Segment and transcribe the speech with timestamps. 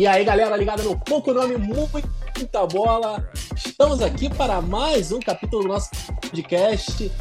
[0.00, 3.22] E aí, galera, ligada no pouco nome, muita bola.
[3.54, 5.90] Estamos aqui para mais um capítulo do nosso
[6.22, 7.12] podcast.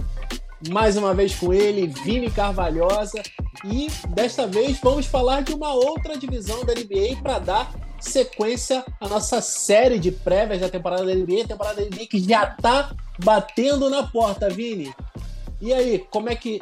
[0.69, 3.21] Mais uma vez com ele, Vini Carvalhosa.
[3.65, 7.69] E desta vez vamos falar de uma outra divisão da NBA para dar
[7.99, 12.45] sequência à nossa série de prévias da temporada da NBA, temporada da NBA que já
[12.45, 14.95] está batendo na porta, Vini.
[15.59, 16.61] E aí, como é que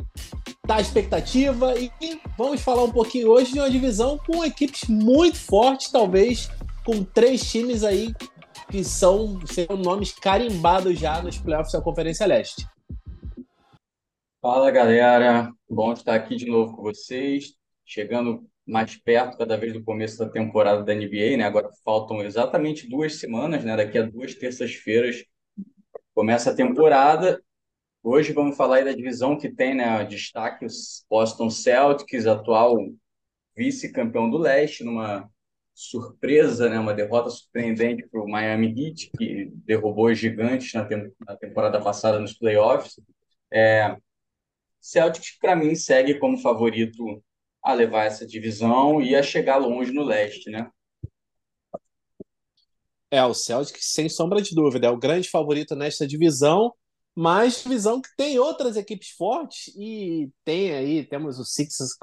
[0.67, 1.73] tá a expectativa?
[1.80, 1.89] E
[2.38, 6.52] vamos falar um pouquinho hoje de uma divisão com equipes muito fortes, talvez
[6.85, 8.13] com três times aí
[8.70, 12.67] que são serão nomes carimbados já nos playoffs da Conferência Leste.
[14.41, 17.53] Fala galera, bom estar aqui de novo com vocês,
[17.86, 21.45] chegando mais perto cada vez do começo da temporada da NBA, né?
[21.45, 23.77] Agora faltam exatamente duas semanas, né?
[23.77, 25.23] Daqui a duas terças-feiras
[26.13, 27.41] começa a temporada
[28.09, 32.77] Hoje vamos falar da divisão que tem né, destaque os Boston Celtics, atual
[33.53, 35.30] vice-campeão do leste, numa
[35.73, 41.11] surpresa, né, uma derrota surpreendente para o Miami Heat, que derrubou os gigantes na, tem
[41.19, 42.97] na temporada passada nos playoffs.
[43.52, 43.97] É,
[44.80, 47.22] Celtics, para mim, segue como favorito
[47.61, 50.72] a levar essa divisão e a chegar longe no leste, né?
[53.11, 56.73] É, o Celtics, sem sombra de dúvida, é o grande favorito nesta divisão
[57.19, 61.97] mas visão que tem outras equipes fortes e tem aí, temos o Sixers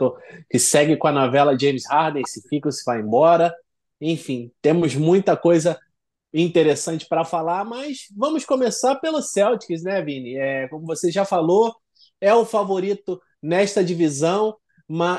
[0.50, 3.54] que segue com a novela James Harden, se fica ou se vai embora.
[4.00, 5.78] Enfim, temos muita coisa
[6.32, 10.34] interessante para falar, mas vamos começar pelo Celtics, né, Vini?
[10.34, 11.72] É, como você já falou,
[12.20, 14.56] é o favorito nesta divisão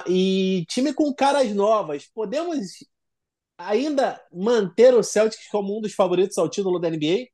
[0.09, 2.05] e time com caras novas.
[2.13, 2.57] Podemos
[3.57, 7.27] ainda manter o Celtics como um dos favoritos ao título da NBA?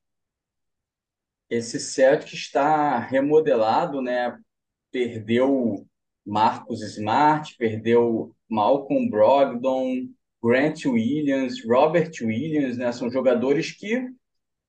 [1.52, 4.40] Esse Celtic está remodelado, né?
[4.90, 5.86] Perdeu
[6.26, 10.08] Marcus Smart, perdeu Malcolm Brogdon,
[10.42, 12.90] Grant Williams, Robert Williams, né?
[12.94, 14.10] São jogadores que,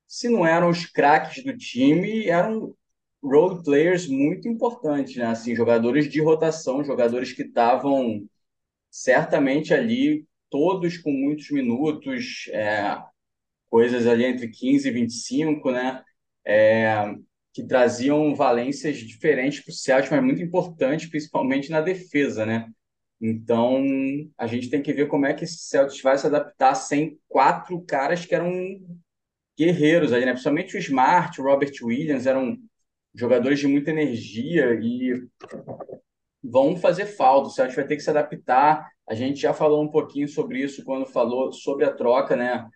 [0.05, 2.75] se não eram os craques do time, eram
[3.23, 5.27] role players muito importantes, né?
[5.27, 8.27] Assim, jogadores de rotação, jogadores que estavam
[8.91, 13.01] certamente ali, todos com muitos minutos, é,
[13.69, 16.03] coisas ali entre 15 e 25, né?
[16.45, 17.15] É,
[17.53, 22.67] que traziam valências diferentes para o Celtic, mas muito importantes, principalmente na defesa, né?
[23.21, 23.81] Então,
[24.37, 27.81] a gente tem que ver como é que esse Celtics vai se adaptar sem quatro
[27.81, 28.51] caras que eram
[29.57, 30.31] guerreiros ali, né?
[30.31, 32.57] Principalmente o Smart, o Robert Williams, eram
[33.15, 35.25] jogadores de muita energia e
[36.43, 37.47] vão fazer falta.
[37.47, 38.89] O Celtics vai ter que se adaptar.
[39.07, 42.67] A gente já falou um pouquinho sobre isso quando falou sobre a troca, né?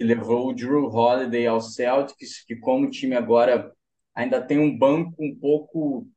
[0.00, 3.70] Que levou o Drew Holiday ao Celtics, que como time agora
[4.14, 6.08] ainda tem um banco um pouco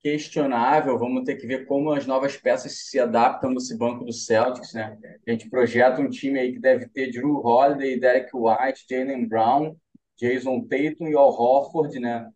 [0.00, 4.72] questionável, vamos ter que ver como as novas peças se adaptam nesse banco do Celtics,
[4.72, 4.96] né?
[5.26, 9.76] A gente projeta um time aí que deve ter Drew Holiday, Derek White, Jalen Brown,
[10.16, 12.30] Jason Tatum e Al Horford, né?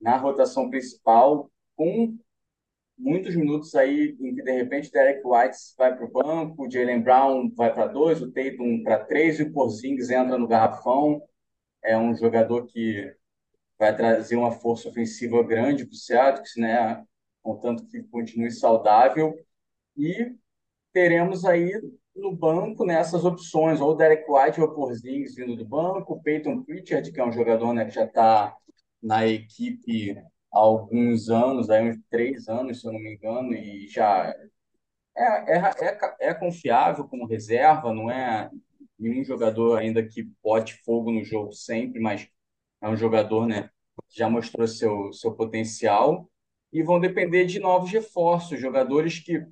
[0.00, 2.16] Na rotação principal, com
[2.98, 7.50] muitos minutos aí em que de repente Derek White vai para o banco, Jalen Brown
[7.54, 11.22] vai para dois, o Tatum para três e o Porzingis entra no garrafão.
[11.82, 13.14] É um jogador que
[13.78, 17.04] vai trazer uma força ofensiva grande para o Celtics, né?
[17.42, 19.34] Contanto que continue saudável.
[19.96, 20.34] E
[20.92, 21.72] teremos aí
[22.14, 26.14] no banco nessas né, opções, ou o Derek White ou o Porzingis vindo do banco,
[26.14, 28.56] o Peyton Pritchard, que é um jogador né, que já está
[29.02, 30.16] na equipe
[30.50, 34.34] alguns anos, aí uns três anos, se eu não me engano, e já
[35.16, 38.50] é, é, é, é confiável como reserva, não é
[38.98, 42.28] nenhum jogador ainda que bote fogo no jogo sempre, mas
[42.80, 43.70] é um jogador né,
[44.08, 46.30] que já mostrou seu, seu potencial.
[46.72, 49.46] E vão depender de novos reforços, jogadores que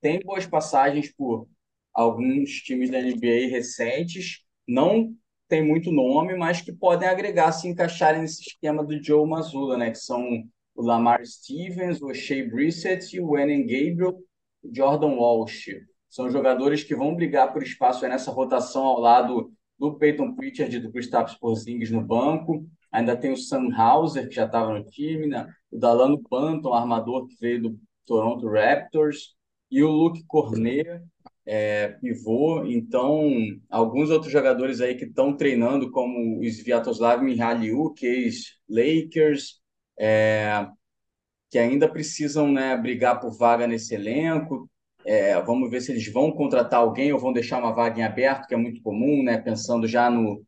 [0.00, 1.48] têm boas passagens por
[1.92, 5.16] alguns times da NBA recentes, não
[5.48, 9.90] tem muito nome, mas que podem agregar, se encaixarem nesse esquema do Joe Mazzulla, né?
[9.90, 10.44] Que são
[10.74, 14.18] o Lamar Stevens, o Shea Brissett e o Enem Gabriel,
[14.62, 15.70] o Jordan Walsh.
[16.08, 20.80] São jogadores que vão brigar por espaço nessa rotação ao lado do Peyton Pritchard e
[20.80, 22.66] do Kristaps Porzingis no banco.
[22.92, 25.46] Ainda tem o Sam Hauser, que já estava no time, né?
[25.70, 29.36] o Dalano Panton, armador que veio do Toronto Raptors,
[29.70, 31.02] e o Luke Cornet,
[31.48, 32.64] é, pivô.
[32.66, 33.30] Então,
[33.70, 39.58] alguns outros jogadores aí que estão treinando, como o Sviatoslav Mihailiuk, ex-Lakers,
[39.98, 40.68] é,
[41.50, 44.70] que ainda precisam né, brigar por vaga nesse elenco.
[45.06, 48.46] É, vamos ver se eles vão contratar alguém ou vão deixar uma vaga em aberto,
[48.46, 50.44] que é muito comum, né, pensando já no,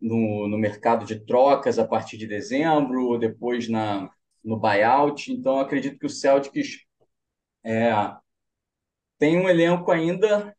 [0.00, 4.08] no, no mercado de trocas a partir de dezembro, ou depois na,
[4.44, 5.32] no buyout.
[5.32, 6.86] Então, acredito que o Celtics
[7.64, 7.92] é,
[9.18, 10.54] tem um elenco ainda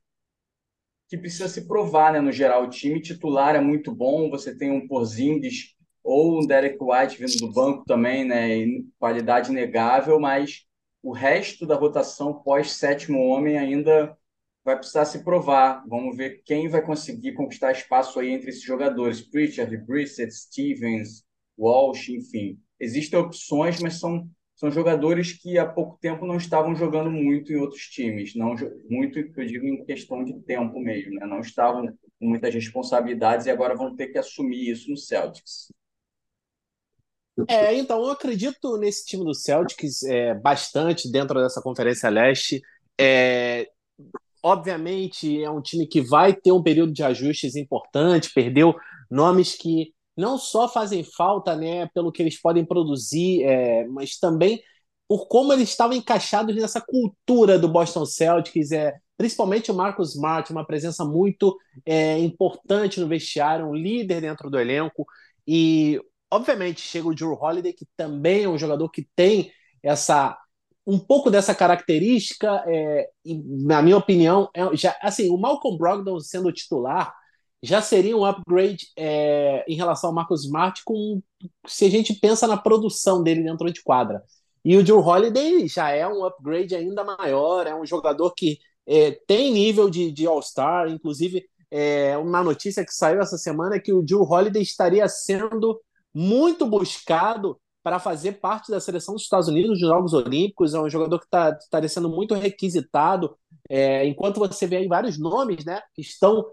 [1.07, 2.21] que precisa se provar, né?
[2.21, 6.77] No geral, o time titular é muito bom, você tem um Porzingis ou um Derek
[6.79, 8.65] White vindo do banco também, né?
[8.99, 10.65] qualidade negável, mas
[11.01, 14.15] o resto da rotação pós sétimo homem ainda
[14.63, 15.83] vai precisar se provar.
[15.87, 19.21] Vamos ver quem vai conseguir conquistar espaço aí entre esses jogadores.
[19.21, 21.23] Pritchard, Brissett, Stevens,
[21.57, 22.59] Walsh, enfim.
[22.79, 24.29] Existem opções, mas são,
[24.59, 28.35] são jogadores que há pouco tempo não estavam jogando muito em outros times.
[28.35, 28.55] não
[28.89, 31.13] Muito, eu digo, em questão de tempo mesmo.
[31.13, 31.25] Né?
[31.25, 35.71] Não estavam com muitas responsabilidades e agora vão ter que assumir isso no Celtics.
[37.47, 42.61] É, então, eu acredito nesse time do Celtics é, bastante dentro dessa Conferência Leste.
[42.99, 43.65] É,
[44.43, 48.75] obviamente, é um time que vai ter um período de ajustes importante, perdeu
[49.09, 54.61] nomes que não só fazem falta né, pelo que eles podem produzir, é, mas também
[55.07, 60.51] por como eles estavam encaixados nessa cultura do Boston Celtics, é, principalmente o Marcus Smart,
[60.51, 65.05] uma presença muito é, importante no vestiário, um líder dentro do elenco.
[65.47, 65.99] E
[66.31, 69.51] Obviamente, chega o Drew Holiday, que também é um jogador que tem
[69.81, 70.37] essa
[70.85, 76.19] um pouco dessa característica, é, e, na minha opinião, é, já, assim, o Malcolm Brogdon
[76.19, 77.13] sendo titular
[77.61, 81.21] já seria um upgrade é, em relação ao Marcus Smart com,
[81.67, 84.23] se a gente pensa na produção dele dentro de quadra.
[84.63, 89.11] E o Drew Holiday já é um upgrade ainda maior, é um jogador que é,
[89.27, 93.93] tem nível de, de All-Star, inclusive é, uma notícia que saiu essa semana é que
[93.93, 95.79] o Drew Holiday estaria sendo
[96.13, 100.73] muito buscado para fazer parte da seleção dos Estados Unidos nos Jogos Olímpicos.
[100.73, 103.37] É um jogador que está tá sendo muito requisitado.
[103.69, 106.45] É, enquanto você vê aí vários nomes né, que estão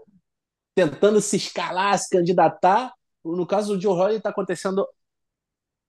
[0.77, 2.93] tentando se escalar, se candidatar,
[3.25, 4.87] no caso do Joe Holly está acontecendo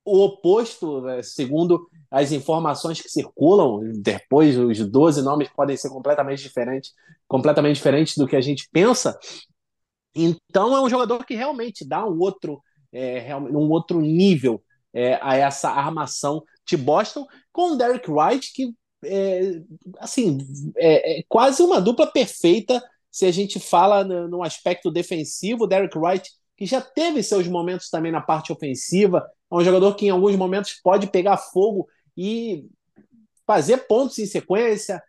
[0.02, 3.80] o oposto, né, segundo as informações que circulam.
[4.00, 6.94] Depois, os 12 nomes podem ser completamente diferentes,
[7.26, 9.18] completamente diferentes do que a gente pensa.
[10.14, 14.64] Então, é um jogador que realmente dá um outro é, um outro nível
[14.94, 18.74] é, a essa armação de Boston com o Derek Wright que
[19.04, 19.60] é,
[19.98, 20.38] assim
[20.74, 22.82] é, é, quase uma dupla perfeita
[23.18, 28.12] se a gente fala no, aspecto defensivo Derek Wright que já teve seus momentos também
[28.12, 32.66] na parte ofensiva é um jogador que em alguns momentos pode pegar fogo e
[33.46, 35.02] fazer pontos em sequência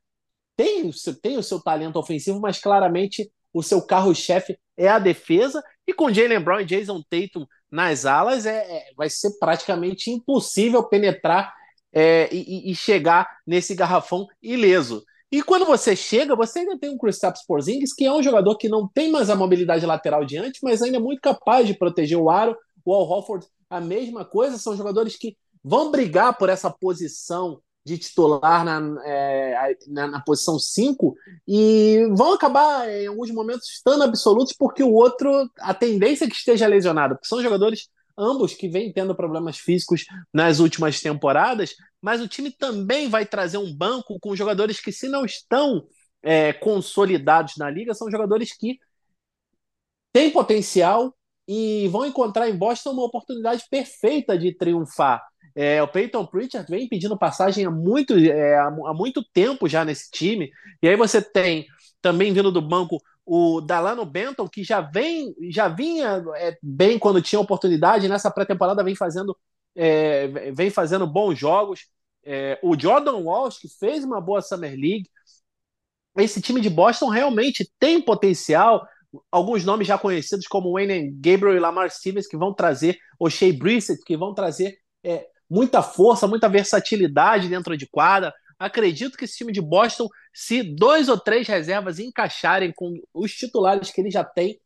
[0.55, 4.97] tem o seu, tem o seu talento ofensivo mas claramente o seu carro-chefe é a
[4.97, 10.09] defesa e com Jalen Brown e Jason Tatum nas alas, é, é, vai ser praticamente
[10.09, 11.53] impossível penetrar
[11.93, 15.03] é, e, e, chegar nesse garrafão ileso.
[15.31, 18.67] E quando você chega, você ainda tem um Kristaps Porzingis, que é um jogador que
[18.67, 22.29] não tem mais a mobilidade lateral diante, mas ainda é muito capaz de proteger o
[22.29, 22.57] aro.
[22.83, 27.97] O Al Horford, a mesma coisa, são jogadores que vão brigar por essa posição de
[27.97, 31.15] titular na, é, na, na, posição 5
[31.47, 36.35] e vão acabar em alguns momentos estando absolutos porque o outro, a tendência é que
[36.35, 37.87] esteja lesionado, porque são jogadores
[38.19, 43.57] ambos que vêm tendo problemas físicos nas últimas temporadas, mas o time também vai trazer
[43.57, 45.87] um banco com jogadores que, se não estão
[46.21, 48.77] é, consolidados na liga, são jogadores que
[50.11, 51.15] têm potencial
[51.47, 55.23] e vão encontrar em Boston uma oportunidade perfeita de triunfar.
[55.55, 60.11] É, o Peyton Pritchard vem pedindo passagem há muito, é, há muito tempo já nesse
[60.11, 60.51] time.
[60.81, 61.65] E aí você tem
[62.01, 67.21] também vindo do banco o Dalano Benton, que já vem, já vinha é, bem quando
[67.21, 69.37] tinha oportunidade, nessa pré-temporada vem fazendo,
[69.75, 71.81] é, vem fazendo bons jogos.
[72.25, 75.07] É, o Jordan Walsh, que fez uma boa Summer League.
[76.17, 78.83] Esse time de Boston realmente tem potencial.
[79.31, 83.53] Alguns nomes já conhecidos, como Wayne Gabriel e Lamar Stevens, que vão trazer, o Shea
[83.53, 88.33] Brissett, que vão trazer é, muita força, muita versatilidade dentro de quadra.
[88.59, 93.89] Acredito que esse time de Boston, se dois ou três reservas encaixarem com os titulares
[93.89, 94.59] que ele já tem,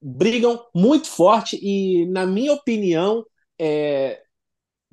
[0.00, 3.24] brigam muito forte e, na minha opinião,
[3.58, 4.22] é,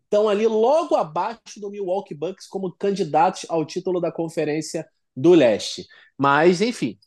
[0.03, 5.85] estão ali logo abaixo do Milwaukee Bucks como candidatos ao título da Conferência do Leste.
[6.17, 6.97] Mas, enfim,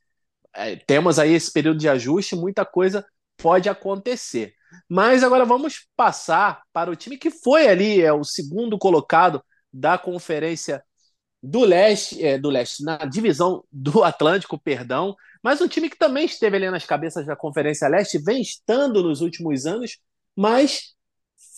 [0.55, 3.05] é, temos aí esse período de ajuste, muita coisa
[3.37, 4.55] pode acontecer.
[4.89, 9.43] Mas agora vamos passar para o time que foi ali, é o segundo colocado
[9.73, 10.85] da Conferência
[11.43, 16.27] do Leste, é, do Leste, na divisão do Atlântico, perdão, mas um time que também
[16.27, 19.99] esteve ali nas cabeças da Conferência Leste, vem estando nos últimos anos,
[20.37, 20.95] mas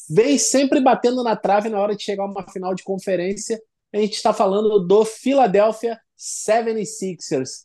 [0.09, 3.61] vem sempre batendo na trave na hora de chegar a uma final de conferência.
[3.93, 7.65] A gente está falando do Philadelphia 76ers.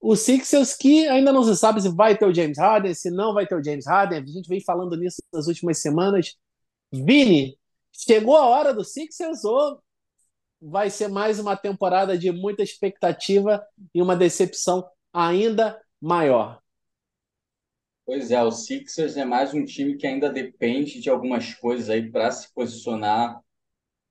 [0.00, 3.34] O Sixers que ainda não se sabe se vai ter o James Harden, se não
[3.34, 4.18] vai ter o James Harden.
[4.18, 6.36] A gente vem falando nisso nas últimas semanas.
[6.92, 7.58] Vini,
[7.92, 9.80] chegou a hora do Sixers ou
[10.60, 16.60] vai ser mais uma temporada de muita expectativa e uma decepção ainda maior?
[18.04, 22.10] Pois é, o Sixers é mais um time que ainda depende de algumas coisas aí
[22.10, 23.38] para se posicionar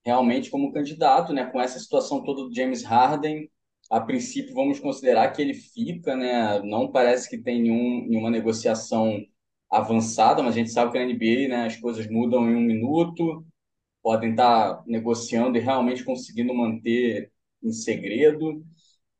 [0.05, 1.45] realmente como candidato, né?
[1.45, 3.49] Com essa situação toda do James Harden,
[3.89, 6.61] a princípio vamos considerar que ele fica, né?
[6.63, 9.19] Não parece que tem nenhum, nenhuma negociação
[9.69, 13.45] avançada, mas a gente sabe que na NBA, né, as coisas mudam em um minuto,
[14.07, 17.29] podem estar negociando e realmente conseguindo manter
[17.61, 18.63] em segredo.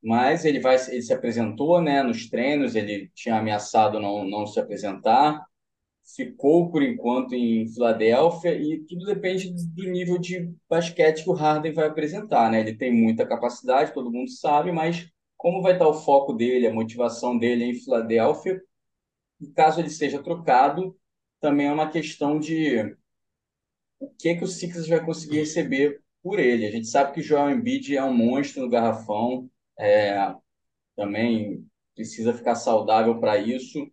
[0.02, 4.58] Mas ele vai, ele se apresentou, né, nos treinos, ele tinha ameaçado não, não se
[4.62, 5.46] apresentar
[6.16, 11.74] ficou por enquanto em Filadélfia e tudo depende do nível de basquete que o Harden
[11.74, 12.62] vai apresentar, né?
[12.62, 16.74] Ele tem muita capacidade, todo mundo sabe, mas como vai estar o foco dele, a
[16.74, 18.62] motivação dele em Filadélfia,
[19.42, 20.98] e caso ele seja trocado,
[21.42, 22.96] também é uma questão de
[24.00, 26.66] o que que o Sixers vai conseguir receber por ele.
[26.66, 29.50] A gente sabe que o Joel Embiid é um monstro no garrafão,
[29.80, 30.34] é,
[30.96, 33.90] também precisa ficar saudável para isso.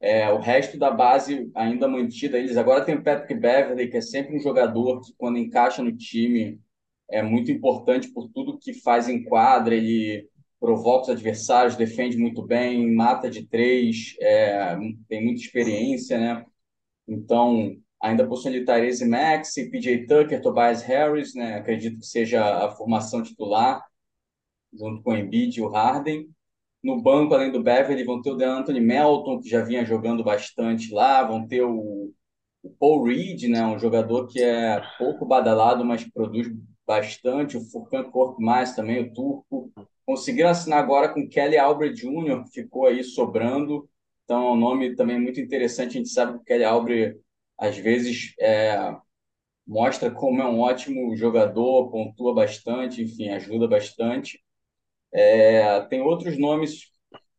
[0.00, 2.38] É, o resto da base ainda mantida.
[2.38, 5.96] Eles agora tem o Patrick Beverly, que é sempre um jogador que, quando encaixa no
[5.96, 6.60] time,
[7.08, 9.74] é muito importante por tudo que faz em quadra.
[9.74, 10.28] Ele
[10.58, 14.76] provoca os adversários, defende muito bem, mata de três, é,
[15.08, 16.44] tem muita experiência, né?
[17.06, 21.54] Então, ainda possui ali Tyrese Max, PJ Tucker, Tobias Harris, né?
[21.54, 23.82] Acredito que seja a formação titular,
[24.72, 26.28] junto com o Embiid e o Harden.
[26.82, 30.92] No banco, além do Beverly, vão ter o Anthony Melton, que já vinha jogando bastante
[30.92, 32.12] lá, vão ter o,
[32.62, 36.48] o Paul Reed, né, um jogador que é pouco badalado, mas produz
[36.84, 39.72] bastante, o Furkan Korkmaz também, o turco.
[40.04, 43.88] Conseguiram assinar agora com Kelly Albrecht Jr., que ficou aí sobrando.
[44.24, 45.90] Então, é um nome também muito interessante.
[45.90, 47.20] A gente sabe que o Kelly Albrecht,
[47.62, 48.94] às vezes, é,
[49.66, 54.42] mostra como é um ótimo jogador, pontua bastante, enfim, ajuda bastante.
[55.12, 56.90] É, tem outros nomes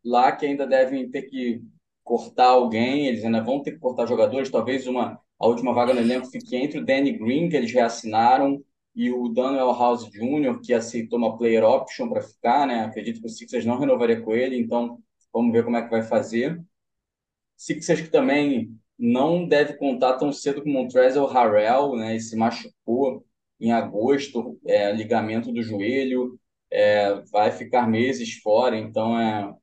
[0.04, 1.62] lá que ainda devem ter que
[2.04, 6.00] cortar alguém, eles ainda vão ter que cortar jogadores, talvez uma a última vaga no
[6.00, 8.64] elenco fique entre o Danny Green, que eles reassinaram,
[8.96, 12.86] e o Daniel House Jr., que aceitou uma player option para ficar, né?
[12.86, 15.00] Acredito que o Sixers não renovaria com ele, então
[15.34, 16.64] vamos ver como é que vai fazer.
[17.58, 22.12] Sixers que também não deve contar tão cedo com o Montrezl Harrell, né?
[22.12, 23.26] Ele se machucou
[23.60, 26.40] em agosto, é, ligamento do joelho,
[26.72, 29.54] é, vai ficar meses fora, então é,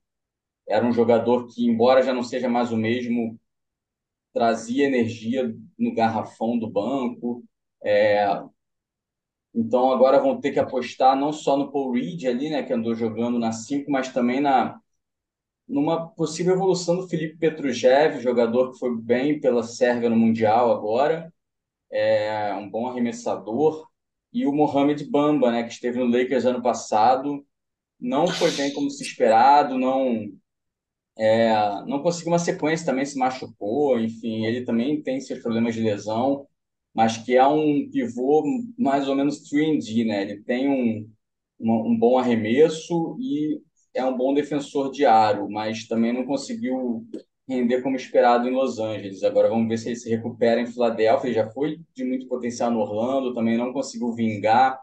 [0.69, 3.41] era um jogador que, embora já não seja mais o mesmo,
[4.35, 7.43] trazia energia no garrafão do banco.
[7.83, 8.27] É,
[9.55, 12.95] então agora vão ter que apostar não só no Paul Reed ali, né, que andou
[12.95, 14.79] jogando na 5, mas também na
[15.71, 21.33] numa possível evolução do Felipe Petrujev, jogador que foi bem pela Sérvia no Mundial agora,
[21.91, 23.89] é um bom arremessador,
[24.33, 27.45] e o Mohamed Bamba, né, que esteve no Lakers ano passado,
[28.01, 30.29] não foi bem como se esperado, não
[31.19, 31.53] é,
[31.87, 36.47] não conseguiu uma sequência, também se machucou, enfim, ele também tem seus problemas de lesão,
[36.95, 38.43] mas que é um pivô
[38.79, 40.23] mais ou menos 3D, né?
[40.23, 41.11] Ele tem um,
[41.61, 43.61] um bom arremesso e
[43.95, 47.07] é um bom defensor de aro, mas também não conseguiu
[47.49, 49.25] render como esperado em Los Angeles.
[49.25, 51.29] Agora vamos ver se ele se recupera em Filadélfia.
[51.29, 54.81] Ele já foi de muito potencial no Orlando, também não conseguiu vingar.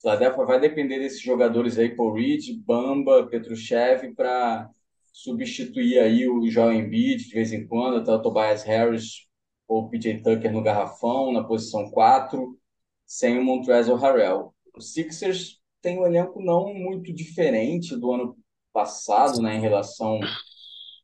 [0.00, 4.68] Filadélfia vai depender desses jogadores aí, Paul Reed, Bamba, Petruchev, para
[5.12, 9.28] substituir aí o Joel Embiid de vez em quando, até o Tobias Harris
[9.68, 12.58] ou o PJ Tucker no garrafão, na posição 4,
[13.06, 14.54] sem o Montrezl Harrell.
[14.74, 18.36] O Sixers tem um elenco não muito diferente do ano
[18.72, 20.18] passado, né, em relação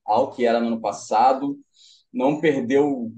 [0.06, 1.58] ao que era no ano passado,
[2.12, 3.12] não perdeu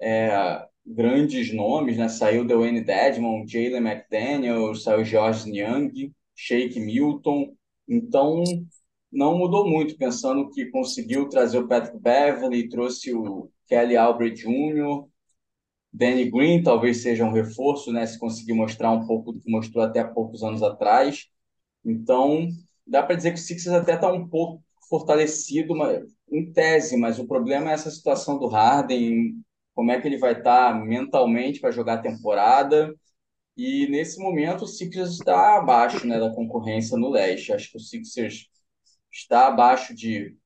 [0.00, 2.08] é, grandes nomes, né?
[2.08, 7.56] Saiu Dwayne Dedmon, Jalen McDaniel, saiu George Young, Shake Milton,
[7.88, 8.44] então
[9.10, 15.04] não mudou muito, pensando que conseguiu trazer o Patrick Beverly, trouxe o Kelly Albrecht Jr.,
[15.96, 18.04] Danny Green talvez seja um reforço, né?
[18.06, 21.26] Se conseguir mostrar um pouco do que mostrou até poucos anos atrás.
[21.82, 22.48] Então,
[22.86, 25.74] dá para dizer que o Sixers até está um pouco fortalecido
[26.30, 29.42] em tese, mas o problema é essa situação do Harden,
[29.74, 32.94] como é que ele vai estar mentalmente para jogar a temporada.
[33.56, 37.54] E nesse momento o Sixers está abaixo né, da concorrência no leste.
[37.54, 38.48] Acho que o Sixers
[39.10, 40.36] está abaixo de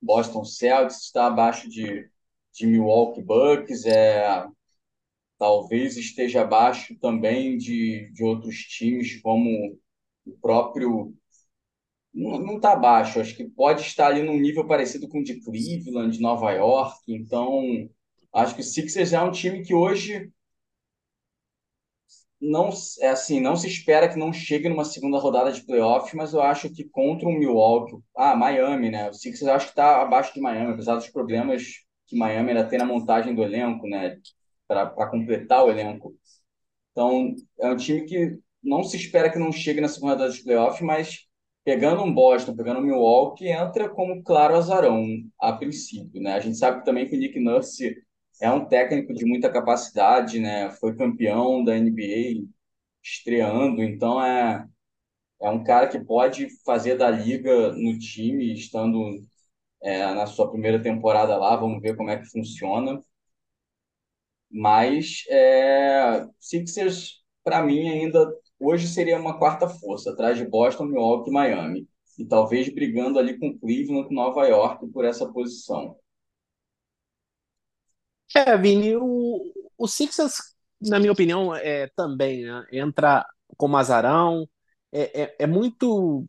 [0.00, 2.08] Boston Celtics, está abaixo de,
[2.54, 4.46] de Milwaukee Bucks, é,
[5.38, 9.78] talvez esteja abaixo também de, de outros times como
[10.26, 11.14] o próprio
[12.14, 16.16] não está baixo, acho que pode estar ali num nível parecido com o de Cleveland,
[16.16, 17.00] de Nova York.
[17.08, 17.88] Então,
[18.32, 20.30] acho que o Sixers é um time que hoje
[22.40, 22.70] não
[23.00, 26.42] é assim, não se espera que não chegue numa segunda rodada de playoff, mas eu
[26.42, 29.10] acho que contra o Milwaukee, ah, Miami, né?
[29.10, 32.78] O Sixers acho que está abaixo de Miami, apesar dos problemas que Miami ainda tem
[32.78, 34.18] na montagem do elenco, né?
[34.66, 36.14] Para completar o elenco.
[36.92, 40.42] Então, é um time que não se espera que não chegue na segunda rodada de
[40.42, 41.26] playoff, mas
[41.64, 45.06] pegando um Boston, pegando um Milwaukee, entra como claro azarão
[45.40, 46.34] a princípio, né?
[46.34, 47.96] A gente sabe também que o Nick Nurse
[48.40, 50.70] é um técnico de muita capacidade, né?
[50.72, 52.46] Foi campeão da NBA
[53.02, 54.66] estreando, então é
[55.40, 59.20] é um cara que pode fazer da liga no time, estando
[59.84, 61.54] é, na sua primeira temporada lá.
[61.56, 63.00] Vamos ver como é que funciona.
[64.50, 71.30] Mas é, Sixers, para mim, ainda hoje seria uma quarta força, atrás de Boston, Milwaukee
[71.30, 71.88] e Miami.
[72.18, 75.96] E talvez brigando ali com Cleveland, com Nova York por essa posição.
[78.34, 83.26] É, Vini, o, o Sixers, na minha opinião, é, também né, entra
[83.56, 84.48] como azarão.
[84.92, 86.24] É, é, é, muito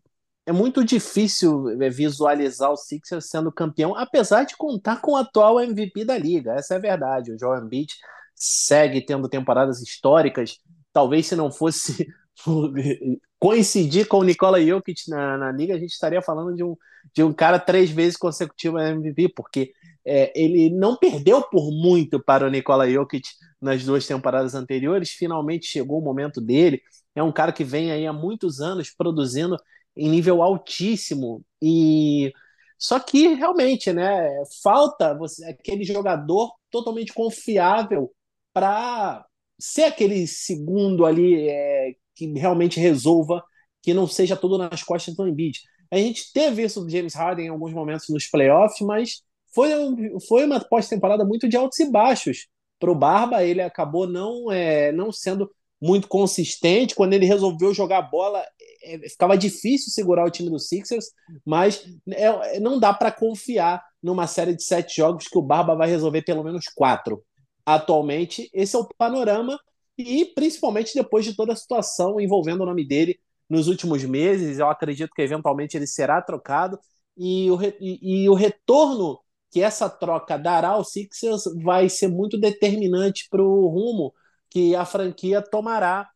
[0.45, 5.59] é muito difícil é, visualizar o Sixers sendo campeão, apesar de contar com o atual
[5.59, 6.53] MVP da liga.
[6.53, 7.31] Essa é a verdade.
[7.31, 7.95] O Joel Embiid
[8.35, 10.59] segue tendo temporadas históricas.
[10.93, 12.07] Talvez se não fosse
[13.39, 16.75] coincidir com o Nikola Jokic na, na liga, a gente estaria falando de um,
[17.13, 19.73] de um cara três vezes consecutivo MVP, porque
[20.05, 23.27] é, ele não perdeu por muito para o Nikola Jokic
[23.59, 26.81] nas duas temporadas anteriores, finalmente chegou o momento dele.
[27.15, 29.57] É um cara que vem aí há muitos anos produzindo
[29.95, 32.33] em nível altíssimo e
[32.77, 34.29] só que realmente, né,
[34.61, 38.11] falta você, aquele jogador totalmente confiável
[38.53, 39.25] para
[39.59, 43.43] ser aquele segundo ali é, que realmente resolva,
[43.81, 45.61] que não seja tudo nas costas do Embiid.
[45.91, 49.21] A gente teve isso do James Harden em alguns momentos nos playoffs, mas
[49.53, 49.71] foi,
[50.27, 52.47] foi uma pós-temporada muito de altos e baixos.
[52.79, 55.49] Para o Barba, ele acabou não, é, não sendo
[55.81, 56.95] muito consistente.
[56.95, 58.45] Quando ele resolveu jogar bola,
[58.85, 61.07] é, ficava difícil segurar o time do Sixers,
[61.45, 65.89] mas é, não dá para confiar numa série de sete jogos que o Barba vai
[65.89, 67.23] resolver pelo menos quatro.
[67.65, 69.59] Atualmente, esse é o panorama,
[69.97, 74.69] e principalmente depois de toda a situação envolvendo o nome dele nos últimos meses, eu
[74.69, 76.79] acredito que eventualmente ele será trocado,
[77.17, 79.19] e o, e, e o retorno
[79.51, 84.13] que essa troca dará ao Sixers vai ser muito determinante para o rumo
[84.49, 86.09] que a franquia tomará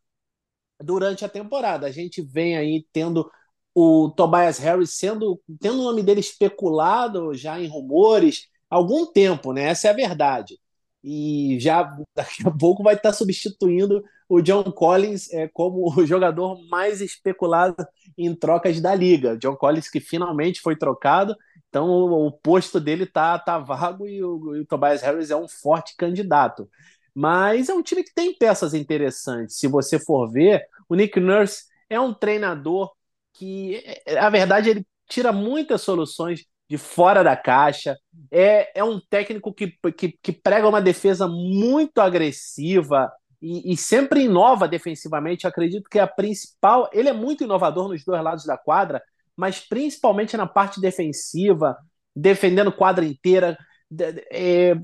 [0.82, 1.86] durante a temporada.
[1.86, 3.30] A gente vem aí tendo
[3.74, 9.52] o Tobias Harris sendo tendo o nome dele especulado já em rumores há algum tempo,
[9.52, 9.64] né?
[9.64, 10.58] Essa é a verdade.
[11.02, 11.82] E já
[12.14, 17.76] daqui a pouco vai estar substituindo o John Collins é, como o jogador mais especulado
[18.16, 19.36] em trocas da liga.
[19.38, 21.36] John Collins que finalmente foi trocado
[21.70, 25.36] então o, o posto dele tá, tá vago e o, e o Tobias Harris é
[25.36, 26.68] um forte candidato.
[27.14, 29.56] Mas é um time que tem peças interessantes.
[29.56, 32.92] Se você for ver, o Nick Nurse é um treinador
[33.32, 33.82] que,
[34.18, 37.96] a verdade, ele tira muitas soluções de fora da caixa.
[38.30, 43.10] É, é um técnico que, que, que prega uma defesa muito agressiva
[43.42, 45.46] e, e, sempre inova defensivamente.
[45.46, 46.88] Acredito que a principal.
[46.92, 49.02] Ele é muito inovador nos dois lados da quadra,
[49.36, 51.76] mas principalmente na parte defensiva,
[52.14, 53.58] defendendo quadra inteira.
[54.30, 54.76] É,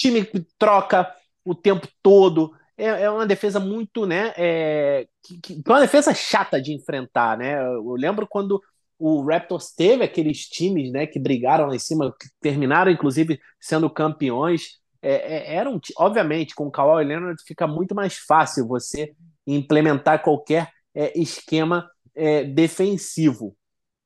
[0.00, 0.26] time
[0.58, 2.54] troca o tempo todo.
[2.76, 4.32] É, é uma defesa muito, né?
[4.36, 7.62] É, que, que, é uma defesa chata de enfrentar, né?
[7.62, 8.60] Eu lembro quando
[8.98, 13.88] o Raptors teve aqueles times, né, que brigaram lá em cima, que terminaram inclusive sendo
[13.88, 14.78] campeões.
[15.02, 19.14] É, é, eram, obviamente, com o Kawhi Leonard fica muito mais fácil você
[19.46, 23.56] implementar qualquer é, esquema é, defensivo.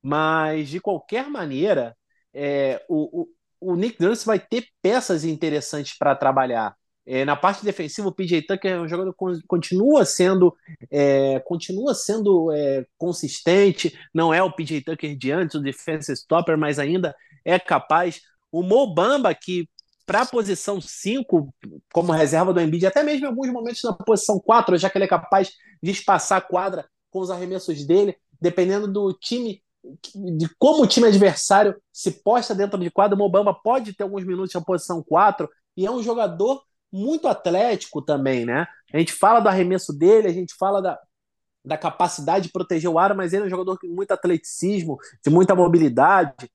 [0.01, 1.95] Mas, de qualquer maneira,
[2.33, 3.27] é, o,
[3.59, 6.75] o, Nick Nurse vai ter peças interessantes para trabalhar.
[7.07, 10.55] É, na parte defensiva, o PJ Tucker é um jogador que continua sendo,
[10.89, 13.97] é, continua sendo é, consistente.
[14.13, 18.21] Não é o PJ Tucker de antes, o defense stopper, mas ainda é capaz.
[18.51, 19.69] O Mo Bamba, que
[20.05, 21.53] para a posição 5,
[21.91, 25.05] como reserva do Embiid, até mesmo em alguns momentos na posição 4, já que ele
[25.05, 29.61] é capaz de espaçar a quadra com os arremessos dele, dependendo do time,
[30.15, 34.25] de como o time adversário se posta dentro de quadro, o Mobamba pode ter alguns
[34.25, 38.67] minutos na posição 4 e é um jogador muito atlético também, né?
[38.93, 40.99] A gente fala do arremesso dele, a gente fala da,
[41.63, 45.29] da capacidade de proteger o ar, mas ele é um jogador com muito atleticismo, de
[45.29, 46.49] muita mobilidade.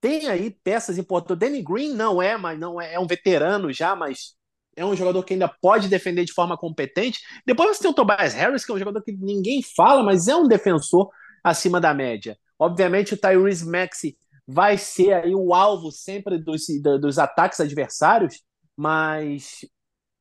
[0.00, 1.36] Tem aí peças importantes.
[1.36, 4.34] O Danny Green não é, mas não é, é um veterano já, mas
[4.76, 7.20] é um jogador que ainda pode defender de forma competente.
[7.44, 10.36] Depois você tem o Tobias Harris, que é um jogador que ninguém fala, mas é
[10.36, 11.10] um defensor
[11.42, 12.38] acima da média.
[12.58, 16.66] Obviamente, o Tyrese Maxey vai ser aí o alvo sempre dos,
[17.00, 18.42] dos ataques adversários,
[18.76, 19.60] mas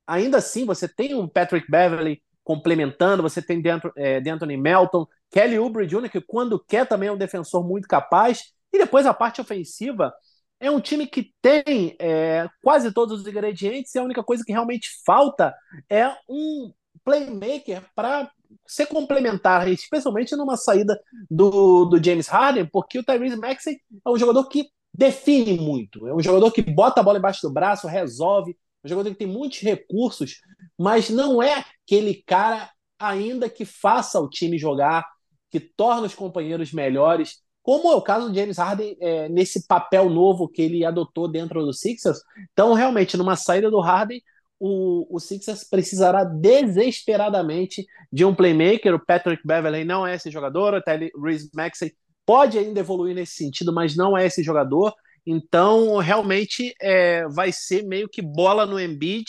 [0.06, 4.20] ainda assim, você tem um Patrick Beverly complementando, você tem dentro é,
[4.58, 8.42] Melton, Kelly Oubre Jr., que quando quer também é um defensor muito capaz,
[8.74, 10.14] e depois a parte ofensiva
[10.60, 14.52] é um time que tem é, quase todos os ingredientes e a única coisa que
[14.52, 15.56] realmente falta
[15.90, 18.30] é um playmaker para
[18.66, 24.18] ser complementar, especialmente numa saída do, do James Harden, porque o Tyrese Maxey é um
[24.18, 28.52] jogador que define muito, é um jogador que bota a bola embaixo do braço, resolve,
[28.52, 30.42] é um jogador que tem muitos recursos,
[30.78, 35.06] mas não é aquele cara ainda que faça o time jogar,
[35.50, 40.10] que torna os companheiros melhores, como é o caso do James Harden é, nesse papel
[40.10, 42.20] novo que ele adotou dentro do Sixers.
[42.52, 44.22] Então, realmente, numa saída do Harden,
[44.60, 48.94] o, o Sixers precisará desesperadamente de um playmaker.
[48.94, 51.94] O Patrick Beverley não é esse jogador, até o Reese Maxey
[52.26, 54.94] pode ainda evoluir nesse sentido, mas não é esse jogador.
[55.26, 59.26] Então, realmente, é, vai ser meio que bola no Embiid,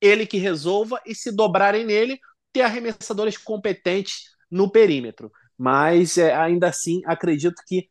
[0.00, 2.18] ele que resolva, e se dobrarem nele,
[2.52, 5.32] ter arremessadores competentes no perímetro.
[5.56, 7.88] Mas, é, ainda assim, acredito que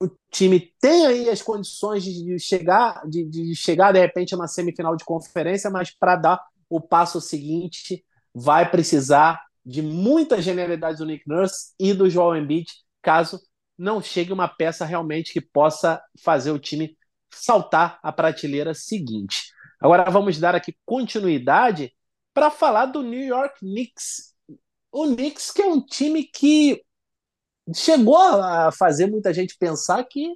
[0.00, 4.48] o time tem aí as condições de chegar, de, de chegar de repente a uma
[4.48, 11.04] semifinal de conferência, mas para dar o passo seguinte, vai precisar de muita genialidade do
[11.04, 12.66] Nick Nurse e do Joel Embiid,
[13.02, 13.38] caso
[13.76, 16.96] não chegue uma peça realmente que possa fazer o time
[17.30, 19.52] saltar a prateleira seguinte.
[19.80, 21.92] Agora vamos dar aqui continuidade
[22.32, 24.34] para falar do New York Knicks.
[24.92, 26.82] O Knicks que é um time que
[27.74, 30.32] chegou a fazer muita gente pensar que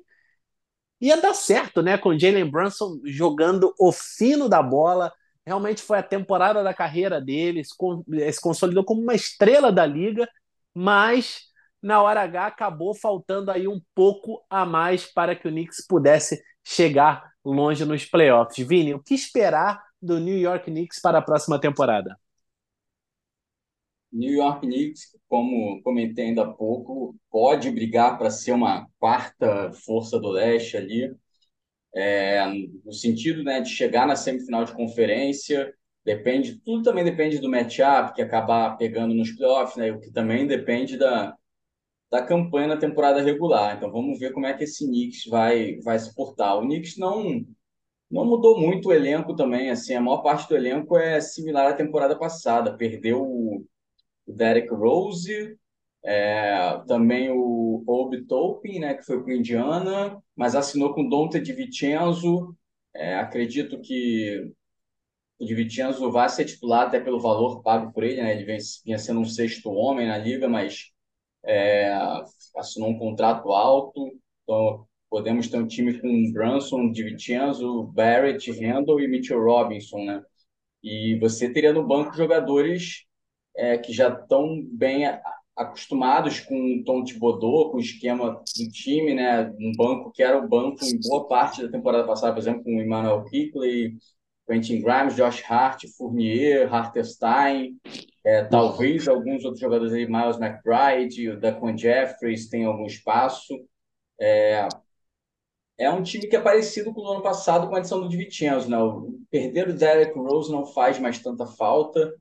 [1.01, 1.99] ia dar certo, né?
[1.99, 5.13] Com Jalen Brunson jogando o fino da bola.
[5.47, 10.29] Realmente foi a temporada da carreira dele, se consolidou como uma estrela da liga,
[10.75, 11.43] mas
[11.83, 16.43] na hora H acabou faltando aí um pouco a mais para que o Knicks pudesse
[16.65, 18.67] chegar longe nos playoffs.
[18.67, 22.19] Vini, o que esperar do New York Knicks para a próxima temporada?
[24.15, 30.19] New York Knicks, como comentei ainda há pouco, pode brigar para ser uma quarta força
[30.21, 31.13] do leste ali,
[31.95, 32.47] é,
[32.85, 35.73] no sentido né, de chegar na semifinal de conferência.
[36.05, 39.91] Depende, tudo também depende do matchup que acabar pegando nos playoffs, né?
[39.93, 41.35] O que também depende da,
[42.11, 43.77] da campanha na temporada regular.
[43.77, 46.59] Então vamos ver como é que esse Knicks vai vai se portar.
[46.59, 47.45] O Knicks não
[48.11, 51.75] não mudou muito o elenco também, assim, a maior parte do elenco é similar à
[51.75, 52.77] temporada passada.
[52.77, 53.67] Perdeu o
[54.27, 55.57] Derek Rose,
[56.05, 61.41] é, também o Obi Topin, né, que foi para o Indiana, mas assinou com Dante
[61.41, 62.55] de Vincenzo.
[62.95, 64.53] É, acredito que
[65.39, 68.33] o de Vincenzo vai ser titular até pelo valor pago por ele, né?
[68.33, 70.91] Ele vem, vinha sendo um sexto homem na liga, mas
[71.45, 71.93] é,
[72.57, 74.13] assinou um contrato alto.
[74.43, 80.23] Então, podemos ter um time com Brunson, de Vincenzo, Barrett, Randall e Mitchell Robinson, né?
[80.83, 83.05] E você teria no banco jogadores
[83.57, 85.07] é, que já estão bem
[85.57, 89.51] acostumados com o Tom Thibodeau, com o esquema do time, né?
[89.59, 92.77] Um banco que era o banco em boa parte da temporada passada, por exemplo, com
[92.77, 93.97] o Emmanuel Kickley,
[94.47, 97.79] Quentin Grimes, Josh Hart, Fournier, Hartenstein,
[98.25, 103.55] é, talvez alguns outros jogadores aí, Miles McBride, o Daquan Jeffries, tem algum espaço.
[104.21, 104.69] É,
[105.79, 108.69] é um time que é parecido com o ano passado com a edição do Divincenzo,
[108.69, 108.77] né?
[109.31, 112.15] perder o Derek Rose não faz mais tanta falta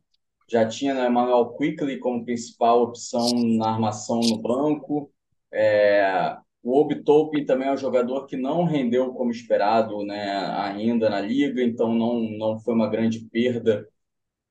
[0.50, 5.12] já tinha né, Emmanuel Quickly como principal opção na armação no banco.
[5.52, 11.10] É, o Obi Topin também é um jogador que não rendeu como esperado né, ainda
[11.10, 13.88] na liga, então não, não foi uma grande perda,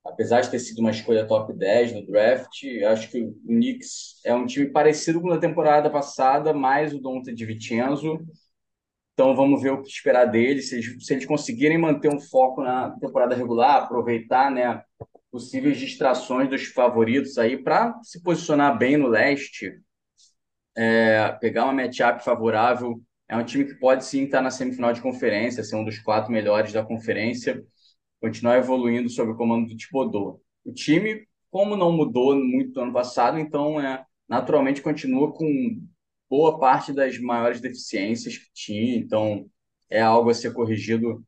[0.05, 2.65] apesar de ter sido uma escolha top 10 no draft.
[2.87, 7.33] Acho que o Knicks é um time parecido com a temporada passada, mais o Dante
[7.35, 8.19] de Vincenzo.
[9.15, 12.63] Então vamos ver o que esperar deles, se eles, se eles conseguirem manter um foco
[12.63, 14.83] na temporada regular, aproveitar né,
[15.33, 19.81] possíveis distrações dos favoritos aí para se posicionar bem no leste,
[20.77, 23.03] é, pegar uma matchup favorável.
[23.27, 26.31] É um time que pode sim estar na semifinal de conferência, ser um dos quatro
[26.31, 27.65] melhores da conferência,
[28.21, 30.43] continuar evoluindo sob o comando do Thibodeau.
[30.65, 35.83] O time, como não mudou muito no ano passado, então é, naturalmente continua com
[36.29, 39.47] boa parte das maiores deficiências que tinha, então
[39.89, 41.25] é algo a ser corrigido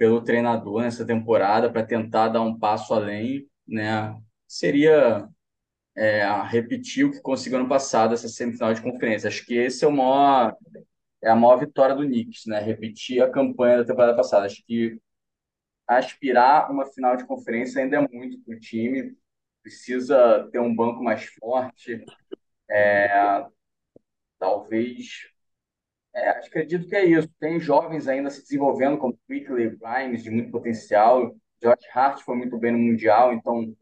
[0.00, 4.18] pelo treinador nessa temporada para tentar dar um passo além, né?
[4.48, 5.28] Seria
[5.94, 9.28] é, repetir o que conseguiu ano passado, essa semifinal de conferência.
[9.28, 10.56] Acho que esse é o maior
[11.22, 12.60] é a maior vitória do Knicks, né?
[12.60, 14.46] Repetir a campanha da temporada passada.
[14.46, 14.98] Acho que
[15.86, 19.14] aspirar uma final de conferência ainda é muito para o time.
[19.62, 22.02] Precisa ter um banco mais forte.
[22.70, 23.44] É,
[24.38, 25.29] talvez
[26.14, 27.28] é, acredito que é isso.
[27.38, 31.34] Tem jovens ainda se desenvolvendo, como Quickly Grimes, de muito potencial.
[31.62, 33.74] Josh Hart foi muito bem no Mundial, então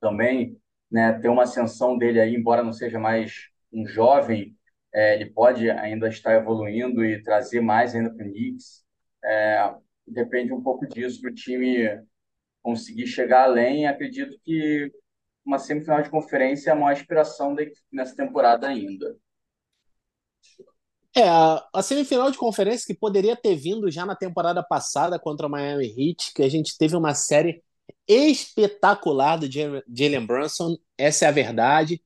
[0.00, 0.58] também
[0.90, 4.56] né, ter uma ascensão dele aí, embora não seja mais um jovem,
[4.92, 8.84] é, ele pode ainda estar evoluindo e trazer mais ainda para o Knicks.
[9.24, 9.74] É,
[10.06, 12.00] depende um pouco disso para o time
[12.62, 13.86] conseguir chegar além.
[13.86, 14.90] Acredito que
[15.44, 17.56] uma semifinal de conferência é a maior aspiração
[17.92, 19.16] nessa temporada ainda.
[21.16, 25.50] É, a semifinal de conferência que poderia ter vindo já na temporada passada contra o
[25.50, 27.62] Miami Heat, que a gente teve uma série
[28.08, 32.02] espetacular do Jalen Brunson, essa é a verdade.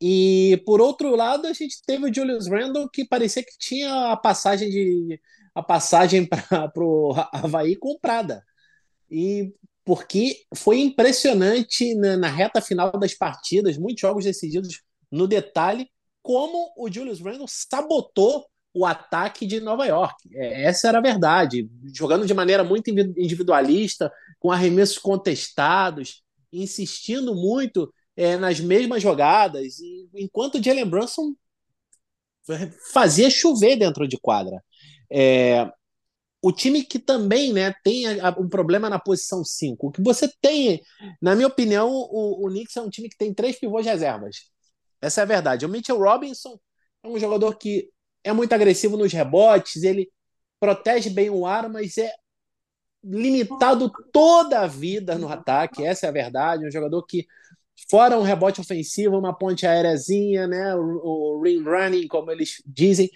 [0.00, 4.16] E por outro lado, a gente teve o Julius Randle que parecia que tinha a
[4.16, 5.20] passagem de
[5.54, 6.44] a passagem para
[6.76, 8.44] o Havaí comprada.
[9.10, 15.88] E porque foi impressionante na, na, reta final das partidas, muitos jogos decididos no detalhe,
[16.26, 20.28] como o Julius Randle sabotou o ataque de Nova York.
[20.34, 21.70] É, essa era a verdade.
[21.94, 29.76] Jogando de maneira muito individualista, com arremessos contestados, insistindo muito é, nas mesmas jogadas,
[30.12, 31.32] enquanto o Jalen Brunson
[32.92, 34.60] fazia chover dentro de quadra.
[35.08, 35.70] É,
[36.42, 39.86] o time que também né, tem um problema na posição 5.
[39.86, 40.82] O que você tem,
[41.22, 44.55] na minha opinião, o, o Knicks é um time que tem três pivôs reservas.
[45.06, 45.64] Essa é a verdade.
[45.64, 46.58] O Mitchell Robinson
[47.02, 47.88] é um jogador que
[48.24, 50.10] é muito agressivo nos rebotes, ele
[50.58, 52.10] protege bem o ar, mas é
[53.04, 56.66] limitado toda a vida no ataque, essa é a verdade.
[56.66, 57.26] Um jogador que,
[57.88, 63.08] fora um rebote ofensivo, uma ponte aéreazinha, né, o, o ring running, como eles dizem,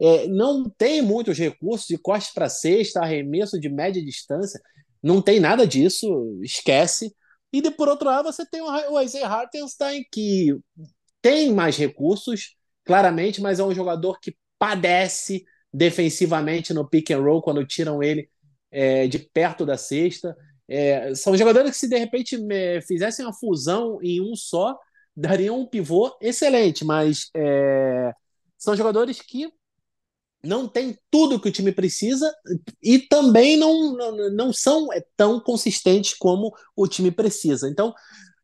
[0.00, 4.60] é, não tem muitos recursos de corte para cesta, arremesso de média distância,
[5.02, 7.14] não tem nada disso, esquece.
[7.52, 10.54] E de, por outro lado, você tem o Isaiah Hartenstein, que
[11.28, 17.42] tem mais recursos, claramente, mas é um jogador que padece defensivamente no pick and roll
[17.42, 18.30] quando tiram ele
[18.70, 20.34] é, de perto da cesta.
[20.66, 24.74] É, são jogadores que, se de repente é, fizessem uma fusão em um só,
[25.14, 28.10] dariam um pivô excelente, mas é,
[28.56, 29.52] são jogadores que
[30.42, 32.34] não têm tudo que o time precisa
[32.82, 37.68] e também não, não, não são tão consistentes como o time precisa.
[37.68, 37.94] Então,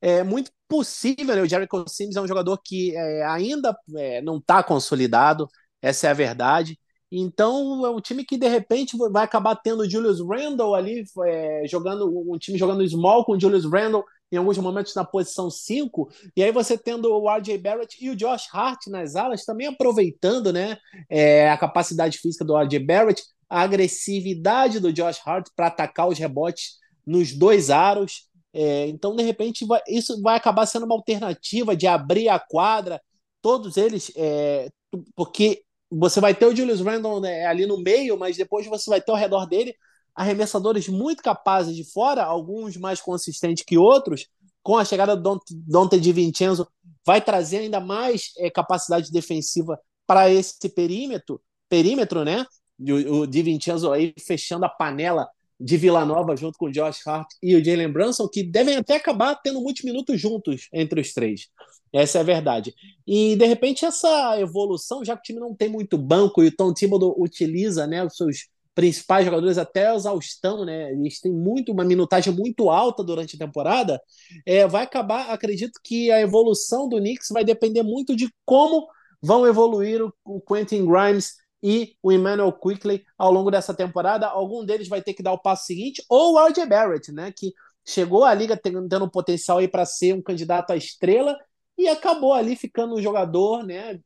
[0.02, 1.36] é muito possível.
[1.36, 1.42] Né?
[1.42, 5.48] O Jericho Sims é um jogador que é, ainda é, não está consolidado,
[5.80, 6.76] essa é a verdade.
[7.12, 11.62] Então é um time que de repente vai acabar tendo o Julius Randle ali é,
[11.68, 16.08] jogando um time jogando small com o Julius Randle em alguns momentos na posição 5,
[16.36, 20.52] e aí você tendo o RJ Barrett e o Josh Hart nas alas, também aproveitando
[20.52, 20.76] né,
[21.08, 26.18] é, a capacidade física do RJ Barrett, a agressividade do Josh Hart para atacar os
[26.18, 28.28] rebotes nos dois aros.
[28.54, 33.02] É, então, de repente, vai, isso vai acabar sendo uma alternativa de abrir a quadra,
[33.42, 34.70] todos eles, é,
[35.16, 39.00] porque você vai ter o Julius Randle né, ali no meio, mas depois você vai
[39.00, 39.74] ter ao redor dele
[40.14, 44.28] arremessadores muito capazes de fora, alguns mais consistentes que outros.
[44.62, 46.66] Com a chegada do Dante de Vincenzo,
[47.04, 52.46] vai trazer ainda mais é, capacidade defensiva para esse perímetro, perímetro, né?
[52.78, 55.28] O, o Di Vincenzo aí fechando a panela
[55.60, 58.96] de Vila Nova junto com o Josh Hart e o Jalen Brunson, que devem até
[58.96, 61.48] acabar tendo muitos minutos juntos entre os três.
[61.92, 62.74] Essa é a verdade.
[63.06, 66.56] E, de repente, essa evolução, já que o time não tem muito banco e o
[66.56, 70.92] Tom Thibodeau utiliza né, os seus principais jogadores até a exaustão, né?
[70.92, 74.00] Eles têm muito, uma minutagem muito alta durante a temporada.
[74.44, 78.88] É, vai acabar, acredito que a evolução do Knicks vai depender muito de como
[79.22, 84.26] vão evoluir o, o Quentin Grimes e o Emmanuel Quickly ao longo dessa temporada.
[84.26, 87.32] Algum deles vai ter que dar o passo seguinte, ou o RJ Barrett, né?
[87.34, 91.38] Que chegou à liga tendo, potencial aí para ser um candidato à estrela
[91.78, 93.98] e acabou ali ficando um jogador, né?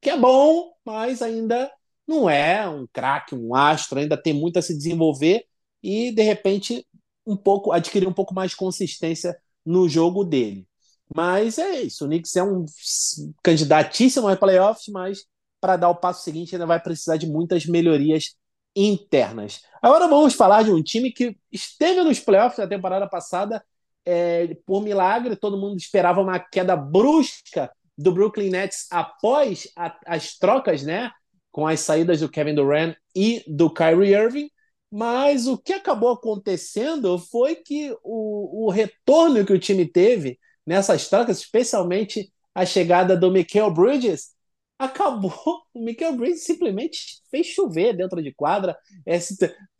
[0.00, 1.70] Que é bom, mas ainda
[2.08, 5.44] não é um craque, um astro, ainda tem muito a se desenvolver
[5.80, 6.84] e de repente
[7.24, 10.66] um pouco adquirir um pouco mais de consistência no jogo dele.
[11.14, 12.66] Mas é isso, o Knicks é um
[13.44, 15.24] candidatíssimo a playoffs, mas
[15.64, 18.34] para dar o passo seguinte ainda vai precisar de muitas melhorias
[18.76, 19.62] internas.
[19.80, 23.64] Agora vamos falar de um time que esteve nos playoffs na temporada passada
[24.04, 30.36] é, por milagre, todo mundo esperava uma queda brusca do Brooklyn Nets após a, as
[30.36, 31.10] trocas, né?
[31.50, 34.50] Com as saídas do Kevin Durant e do Kyrie Irving.
[34.92, 41.08] Mas o que acabou acontecendo foi que o, o retorno que o time teve nessas
[41.08, 44.33] trocas, especialmente a chegada do Michael Bridges,
[44.78, 45.32] acabou.
[45.74, 49.18] O Michael Bridges simplesmente fez chover dentro de quadra, é,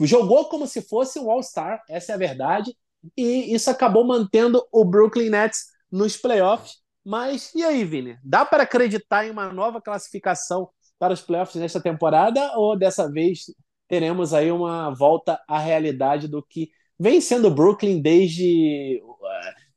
[0.00, 2.76] jogou como se fosse um All-Star, essa é a verdade
[3.16, 6.76] e isso acabou mantendo o Brooklyn Nets nos playoffs.
[7.04, 8.18] Mas e aí, Vini?
[8.24, 13.44] Dá para acreditar em uma nova classificação para os playoffs nesta temporada ou dessa vez
[13.87, 19.02] teremos aí uma volta à realidade do que vem sendo Brooklyn desde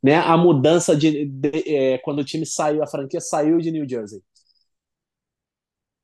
[0.02, 3.88] né, a mudança de, de é, quando o time saiu, a franquia saiu de New
[3.88, 4.22] Jersey.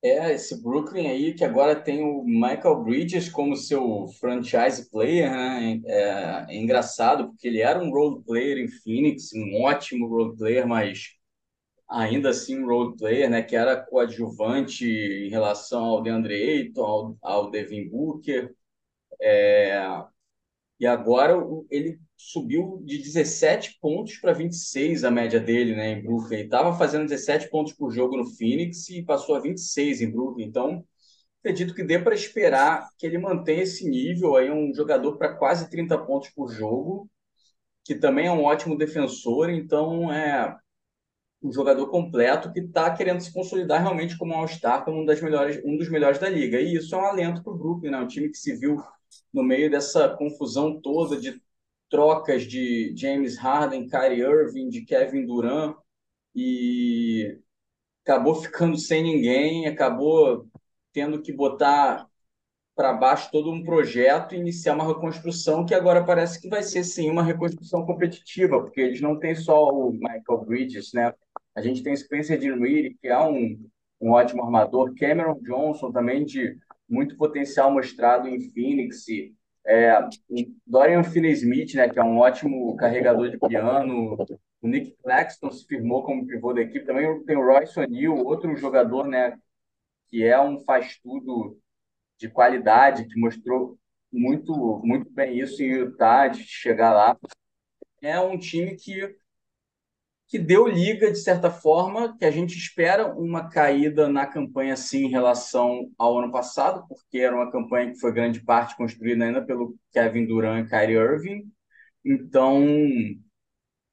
[0.05, 5.81] É, esse Brooklyn aí, que agora tem o Michael Bridges como seu franchise player, né?
[5.85, 10.67] É, é engraçado, porque ele era um role player em Phoenix, um ótimo role player,
[10.67, 11.11] mas
[11.89, 13.43] ainda assim um role player, né?
[13.43, 18.55] Que era coadjuvante em relação ao DeAndre Ayton, ao, ao Devin Booker.
[19.21, 19.79] É,
[20.79, 21.33] e agora
[21.69, 21.99] ele
[22.31, 26.45] subiu de 17 pontos para 26 a média dele, né, em Brooklyn.
[26.45, 30.45] Estava fazendo 17 pontos por jogo no Phoenix e passou a 26 em Brooklyn.
[30.45, 30.85] Então,
[31.39, 35.69] acredito que dê para esperar que ele mantenha esse nível aí, um jogador para quase
[35.69, 37.09] 30 pontos por jogo,
[37.83, 40.55] que também é um ótimo defensor, então é
[41.41, 45.21] um jogador completo que está querendo se consolidar realmente como um All-Star, como um, das
[45.21, 46.59] melhores, um dos melhores da liga.
[46.59, 47.97] E isso é um alento para o Brooklyn, né?
[47.97, 48.77] um time que se viu
[49.33, 51.41] no meio dessa confusão toda de
[51.89, 55.75] trocas de James Harden, Kyrie Irving, de Kevin Durant
[56.35, 57.39] e
[58.03, 60.47] acabou ficando sem ninguém, acabou
[60.91, 62.07] tendo que botar
[62.75, 66.83] para baixo todo um projeto e iniciar uma reconstrução que agora parece que vai ser
[66.83, 71.13] sim uma reconstrução competitiva, porque eles não têm só o Michael Bridges, né?
[71.55, 73.59] A gente tem Spencer Dinwiddie, que é um,
[74.01, 76.57] um ótimo armador, Cameron Johnson também de
[76.89, 79.05] muito potencial mostrado em Phoenix,
[79.65, 79.97] é,
[80.65, 84.17] Dorian Finney-Smith, né, que é um ótimo carregador de piano,
[84.61, 88.55] o Nick Claxton se firmou como pivô da equipe, também tem o Royce O'Neal, outro
[88.55, 89.37] jogador, né,
[90.09, 91.57] que é um faz-tudo
[92.17, 93.77] de qualidade, que mostrou
[94.11, 97.17] muito, muito bem isso em Utah, de chegar lá.
[98.01, 99.15] É um time que
[100.33, 105.05] que deu liga, de certa forma, que a gente espera uma caída na campanha, sim,
[105.05, 109.45] em relação ao ano passado, porque era uma campanha que foi grande parte construída ainda
[109.45, 111.43] pelo Kevin Durant e Kyrie Irving.
[112.03, 112.65] Então,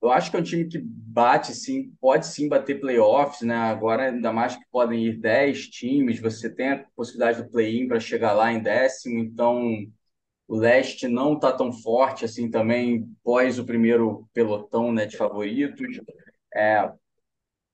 [0.03, 3.55] eu acho que é um time que bate, sim, pode sim bater playoffs, né?
[3.55, 8.00] Agora, ainda mais que podem ir 10 times, você tem a possibilidade do play-in para
[8.00, 9.62] chegar lá em décimo, então
[10.48, 16.00] o leste não está tão forte assim também pós o primeiro pelotão né, de favoritos.
[16.54, 16.90] É,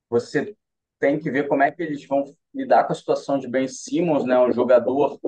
[0.09, 0.55] você
[0.99, 4.25] tem que ver como é que eles vão lidar com a situação de Ben Simmons,
[4.25, 5.21] né, um jogador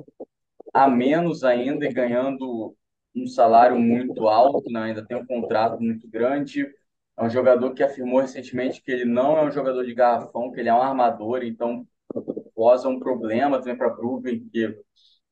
[0.72, 2.74] a menos ainda e ganhando
[3.14, 6.66] um salário muito alto, né, ainda tem um contrato muito grande.
[7.16, 10.60] É um jogador que afirmou recentemente que ele não é um jogador de garrafão, que
[10.60, 11.86] ele é um armador, então
[12.54, 14.76] causa um problema também para Brooklyn, que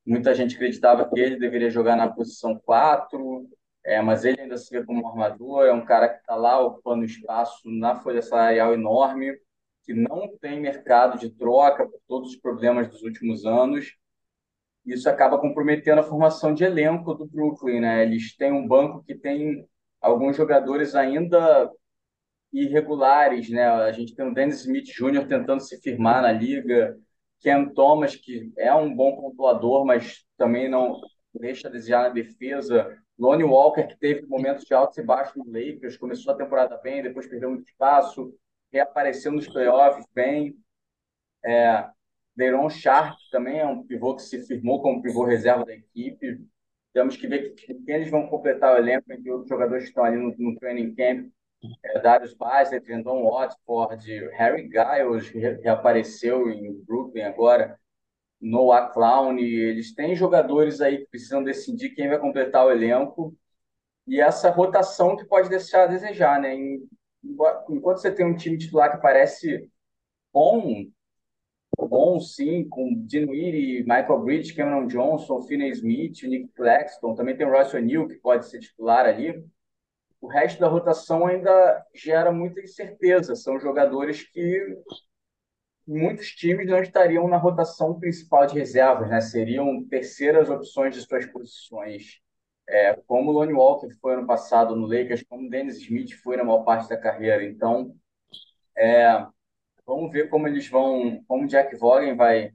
[0.04, 3.48] muita gente acreditava que ele deveria jogar na posição 4,
[3.86, 7.04] é, mas ele ainda se vê como armador, é um cara que está lá ocupando
[7.04, 9.38] espaço na folha salarial enorme,
[9.84, 13.96] que não tem mercado de troca por todos os problemas dos últimos anos.
[14.84, 18.02] Isso acaba comprometendo a formação de elenco do Brooklyn, né?
[18.02, 19.64] Eles têm um banco que tem
[20.00, 21.70] alguns jogadores ainda
[22.52, 23.68] irregulares, né?
[23.68, 25.28] A gente tem o Dennis Smith Jr.
[25.28, 26.96] tentando se firmar na liga,
[27.40, 31.00] Ken Thomas, que é um bom pontuador, mas também não
[31.38, 32.96] deixa a desejar na defesa.
[33.18, 37.02] Lonnie Walker, que teve momentos de altos e baixos no Lakers, começou a temporada bem,
[37.02, 38.34] depois perdeu muito espaço,
[38.72, 40.56] reapareceu nos playoffs bem.
[41.44, 41.88] É,
[42.36, 46.44] Deron Sharp também é um pivô que se firmou como pivô reserva da equipe.
[46.92, 50.16] Temos que ver quem eles vão completar o elenco entre outros jogadores que estão ali
[50.16, 51.30] no, no training camp.
[51.84, 57.78] É, Darius Baisley, Trendon Watford, Harry Giles, que reapareceu em Brooklyn agora.
[58.40, 63.36] Noah Clown, eles têm jogadores aí que precisam decidir quem vai completar o elenco
[64.06, 66.54] e essa rotação que pode deixar a desejar, né?
[67.68, 69.68] Enquanto você tem um time titular que parece
[70.32, 70.84] bom,
[71.76, 77.50] bom sim, com Dinwiddie, Michael Bridge, Cameron Johnson, Finney Smith, Nick Claxton, também tem o
[77.50, 79.44] Royce O'Neal que pode ser titular ali.
[80.20, 83.34] O resto da rotação ainda gera muita incerteza.
[83.34, 84.76] São jogadores que
[85.86, 89.20] muitos times não estariam na rotação principal de reservas, né?
[89.20, 92.20] Seriam terceiras opções de suas posições.
[92.68, 96.44] É, como o Lonnie Walker foi ano passado no Lakers, como Dennis Smith foi na
[96.44, 97.44] maior parte da carreira.
[97.44, 97.94] Então,
[98.76, 99.26] é,
[99.86, 102.52] vamos ver como eles vão, como Jack Vaughan vai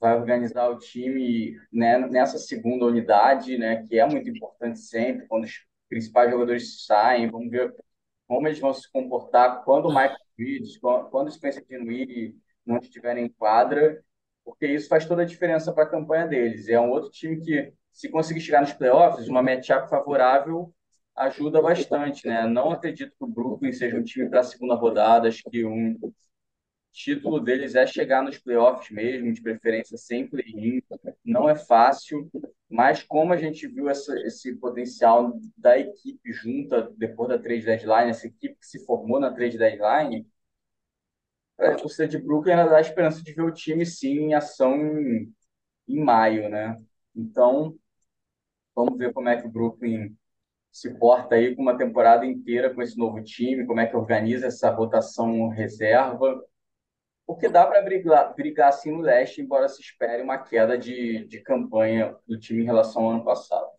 [0.00, 5.44] vai organizar o time né, nessa segunda unidade, né, que é muito importante sempre quando
[5.44, 7.30] os principais jogadores saem.
[7.30, 7.74] Vamos ver
[8.26, 12.34] como eles vão se comportar quando o Michael Bridges, quando o Spencer Dinwiddie
[12.64, 14.02] não estiverem em quadra,
[14.44, 16.68] porque isso faz toda a diferença para a campanha deles.
[16.68, 20.72] É um outro time que, se conseguir chegar nos playoffs, uma matchup favorável
[21.16, 22.46] ajuda bastante, né?
[22.46, 25.98] Não acredito que o Brooklyn seja um time para a segunda rodada, acho que um
[26.92, 30.82] título deles é chegar nos playoffs mesmo, de preferência sem play-in.
[31.24, 32.28] Não é fácil,
[32.68, 38.10] mas como a gente viu essa, esse potencial da equipe junta depois da trade deadline,
[38.10, 40.26] essa equipe que se formou na trade deadline,
[41.60, 44.76] a torcida de Brooklyn ainda dá a esperança de ver o time sim em ação
[44.76, 45.32] em,
[45.88, 46.76] em maio, né?
[47.14, 47.76] Então,
[48.74, 50.14] vamos ver como é que o Brooklyn
[50.72, 54.46] se porta aí com uma temporada inteira com esse novo time, como é que organiza
[54.46, 56.42] essa rotação reserva
[57.30, 61.40] porque dá para brigar, brigar assim no leste, embora se espere uma queda de, de
[61.40, 63.70] campanha do time em relação ao ano passado.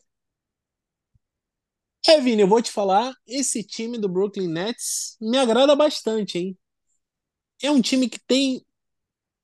[2.07, 6.57] É, Vini, eu vou te falar, esse time do Brooklyn Nets me agrada bastante, hein?
[7.64, 8.66] É um time que tem.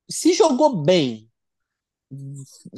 [0.10, 1.30] Se jogou bem,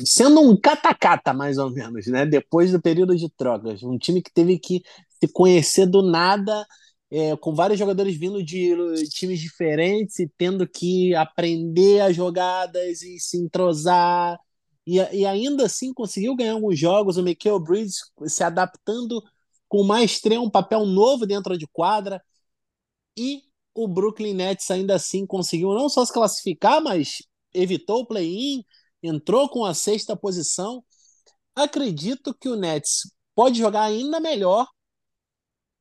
[0.05, 2.25] sendo um catacata, mais ou menos, né?
[2.25, 3.83] Depois do período de trocas.
[3.83, 4.81] Um time que teve que
[5.19, 6.65] se conhecer do nada
[7.11, 8.75] é, com vários jogadores vindo de
[9.09, 14.39] times diferentes e tendo que aprender as jogadas e se entrosar.
[14.85, 17.17] E, e ainda assim conseguiu ganhar alguns jogos.
[17.17, 19.21] O Michael Bridges se adaptando
[19.67, 22.21] com maestria, um papel novo dentro de quadra.
[23.17, 27.17] E o Brooklyn Nets ainda assim conseguiu não só se classificar, mas
[27.53, 28.63] evitou o play-in,
[29.01, 30.83] entrou com a sexta posição.
[31.55, 34.67] Acredito que o Nets pode jogar ainda melhor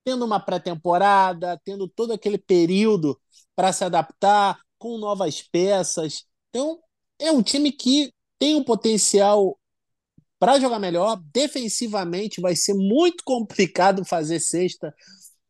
[0.04, 3.20] tendo uma pré-temporada, tendo todo aquele período
[3.54, 6.24] para se adaptar com novas peças.
[6.48, 6.78] Então,
[7.18, 9.58] é um time que tem um potencial
[10.38, 11.20] para jogar melhor.
[11.30, 14.94] Defensivamente, vai ser muito complicado fazer sexta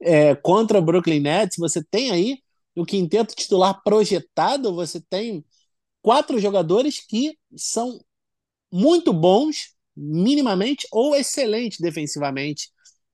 [0.01, 1.57] é, contra o Brooklyn Nets.
[1.59, 2.39] Você tem aí
[2.77, 5.45] o quinteto titular projetado, você tem
[6.01, 8.01] quatro jogadores que são
[8.73, 12.69] muito bons, minimamente, ou excelentes defensivamente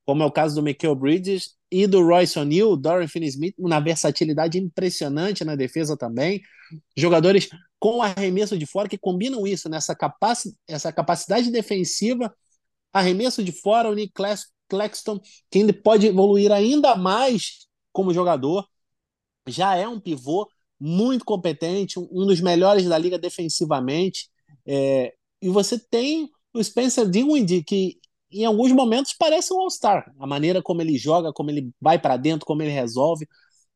[0.05, 4.59] como é o caso do Michael Bridges e do Royce O'Neal, Dorian Finney-Smith, na versatilidade
[4.59, 6.43] impressionante na defesa também.
[6.97, 9.99] Jogadores com arremesso de fora que combinam isso, nessa né?
[9.99, 12.35] capaci essa capacidade defensiva,
[12.93, 14.13] arremesso de fora, o Nick
[14.69, 18.67] Claxton, que ainda pode evoluir ainda mais como jogador,
[19.49, 20.49] já é um pivô
[20.81, 24.29] muito competente, um dos melhores da liga defensivamente.
[24.67, 27.99] É, e você tem o Spencer Dinwiddie, que
[28.31, 30.13] em alguns momentos parece um All-Star.
[30.19, 33.27] A maneira como ele joga, como ele vai para dentro, como ele resolve.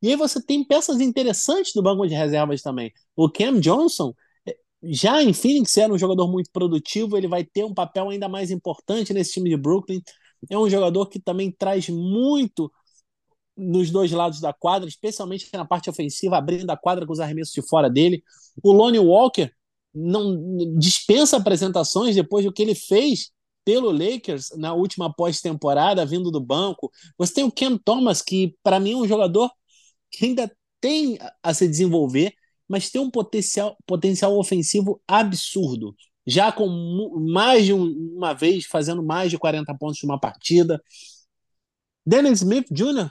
[0.03, 2.93] E aí você tem peças interessantes do banco de reservas também.
[3.17, 4.13] O Cam Johnson,
[4.47, 8.29] eh, já em Phoenix, era um jogador muito produtivo, ele vai ter um papel ainda
[8.29, 10.03] mais importante nesse time de Brooklyn.
[10.51, 12.71] É um jogador que também traz muito
[13.57, 17.53] nos dois lados da quadra, especialmente na parte ofensiva, abrindo a quadra com os arremessos
[17.53, 18.23] de fora dele.
[18.63, 19.51] O Lonnie Walker
[19.93, 20.39] não
[20.79, 23.33] dispensa apresentações depois do que ele fez
[23.65, 26.91] pelo Lakers na última pós-temporada, vindo do banco.
[27.19, 29.51] Você tem o Ken Thomas, que para mim é um jogador
[30.11, 32.33] que ainda tem a se desenvolver,
[32.69, 35.95] mas tem um potencial, potencial ofensivo absurdo.
[36.29, 36.69] Já com
[37.33, 40.83] mais de uma vez fazendo mais de 40 pontos de uma partida.
[42.07, 43.11] Dennis Smith Jr.,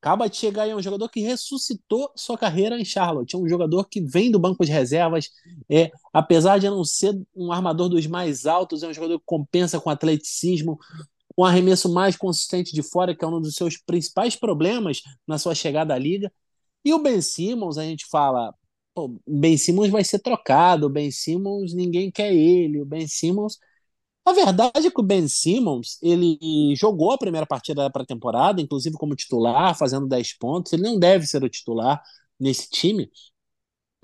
[0.00, 3.34] Acaba de chegar aí um jogador que ressuscitou sua carreira em Charlotte.
[3.34, 5.28] É um jogador que vem do banco de reservas.
[5.68, 9.80] É, apesar de não ser um armador dos mais altos, é um jogador que compensa
[9.80, 10.78] com atleticismo,
[11.36, 15.54] um arremesso mais consistente de fora, que é um dos seus principais problemas na sua
[15.54, 16.32] chegada à liga.
[16.84, 18.54] E o Ben Simmons, a gente fala,
[19.06, 23.58] o Ben Simmons vai ser trocado, o Ben Simmons ninguém quer ele, o Ben Simmons
[24.24, 28.96] a verdade é que o Ben Simmons, ele jogou a primeira partida da pré-temporada, inclusive
[28.96, 30.72] como titular, fazendo 10 pontos.
[30.72, 32.02] Ele não deve ser o titular
[32.38, 33.10] nesse time,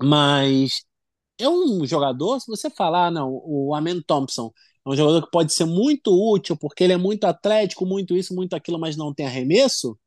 [0.01, 0.83] mas
[1.39, 4.53] é um jogador, se você falar, ah, não, o Amen Thompson
[4.85, 8.35] é um jogador que pode ser muito útil, porque ele é muito atlético, muito isso,
[8.35, 9.97] muito aquilo, mas não tem arremesso.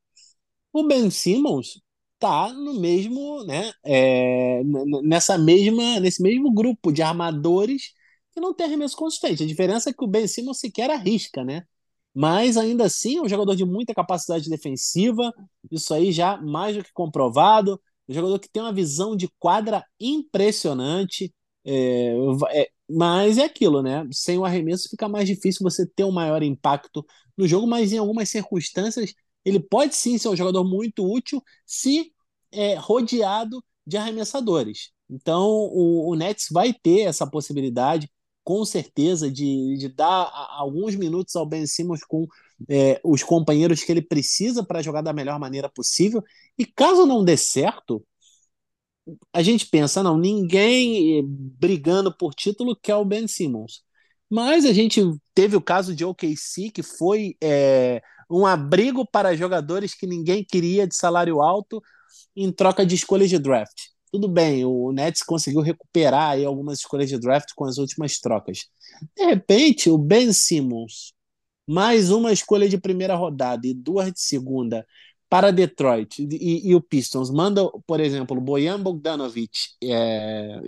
[0.73, 1.81] O Ben Simmons
[2.19, 4.61] tá no mesmo, né, é,
[5.03, 7.93] nessa mesma, nesse mesmo grupo de armadores
[8.33, 9.43] que não tem arremesso consistente.
[9.43, 11.63] A diferença é que o Ben Simmons sequer arrisca, né?
[12.13, 15.31] Mas ainda assim é um jogador de muita capacidade defensiva,
[15.71, 17.79] isso aí já mais do que comprovado.
[18.07, 21.33] Um jogador que tem uma visão de quadra impressionante.
[21.65, 22.13] É,
[22.51, 24.07] é, mas é aquilo, né?
[24.11, 27.05] Sem o arremesso fica mais difícil você ter um maior impacto
[27.37, 29.13] no jogo, mas em algumas circunstâncias
[29.45, 32.13] ele pode sim ser um jogador muito útil se
[32.51, 34.91] é, rodeado de arremessadores.
[35.09, 38.09] Então o, o Nets vai ter essa possibilidade
[38.43, 40.27] com certeza, de, de dar
[40.57, 42.27] alguns minutos ao Ben Simmons com
[42.67, 46.23] é, os companheiros que ele precisa para jogar da melhor maneira possível.
[46.57, 48.03] E caso não dê certo,
[49.33, 53.83] a gente pensa, não, ninguém eh, brigando por título quer o Ben Simmons.
[54.29, 55.01] Mas a gente
[55.33, 60.87] teve o caso de OKC, que foi é, um abrigo para jogadores que ninguém queria
[60.87, 61.81] de salário alto
[62.35, 63.89] em troca de escolhas de draft.
[64.11, 68.65] tudo bem, o Nets conseguiu recuperar aí algumas escolhas de draft com as últimas trocas.
[69.15, 71.13] De repente, o Ben Simmons,
[71.67, 74.85] mais uma escolha de primeira rodada e duas de segunda
[75.29, 79.51] para Detroit e, e o Pistons manda, por exemplo, o Bojan Bogdanovic,
[79.83, 80.59] é,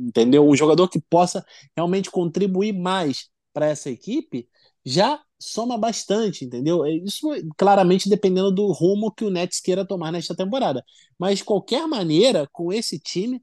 [0.00, 0.46] entendeu?
[0.46, 4.48] Um jogador que possa realmente contribuir mais para essa equipe,
[4.84, 6.84] já soma bastante, entendeu?
[6.84, 10.84] É, isso claramente dependendo do rumo que o Nets queira tomar nesta temporada.
[11.18, 13.40] Mas de qualquer maneira, com esse time,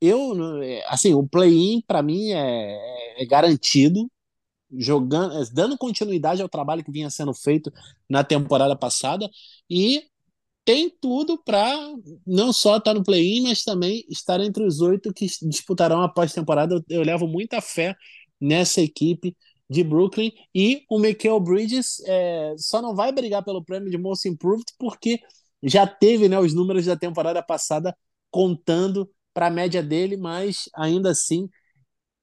[0.00, 4.10] eu é, assim, o play-in para mim é, é, garantido,
[4.78, 7.72] jogando, é, dando continuidade ao trabalho que vinha sendo feito
[8.08, 9.30] na temporada passada
[9.70, 10.04] e
[10.64, 11.72] tem tudo para
[12.26, 16.08] não só estar tá no play-in, mas também estar entre os oito que disputarão a
[16.08, 16.74] pós-temporada.
[16.76, 17.94] Eu, eu levo muita fé
[18.40, 19.36] nessa equipe
[19.68, 20.32] de Brooklyn.
[20.54, 25.20] E o Michael Bridges é, só não vai brigar pelo prêmio de Most Improved porque
[25.62, 27.96] já teve né, os números da temporada passada
[28.30, 31.48] contando para a média dele, mas ainda assim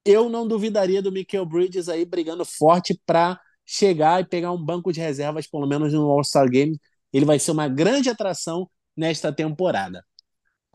[0.04, 4.92] eu não duvidaria do Michael Bridges aí brigando forte para chegar e pegar um banco
[4.92, 6.78] de reservas, pelo menos no All-Star Game.
[7.12, 10.04] Ele vai ser uma grande atração nesta temporada.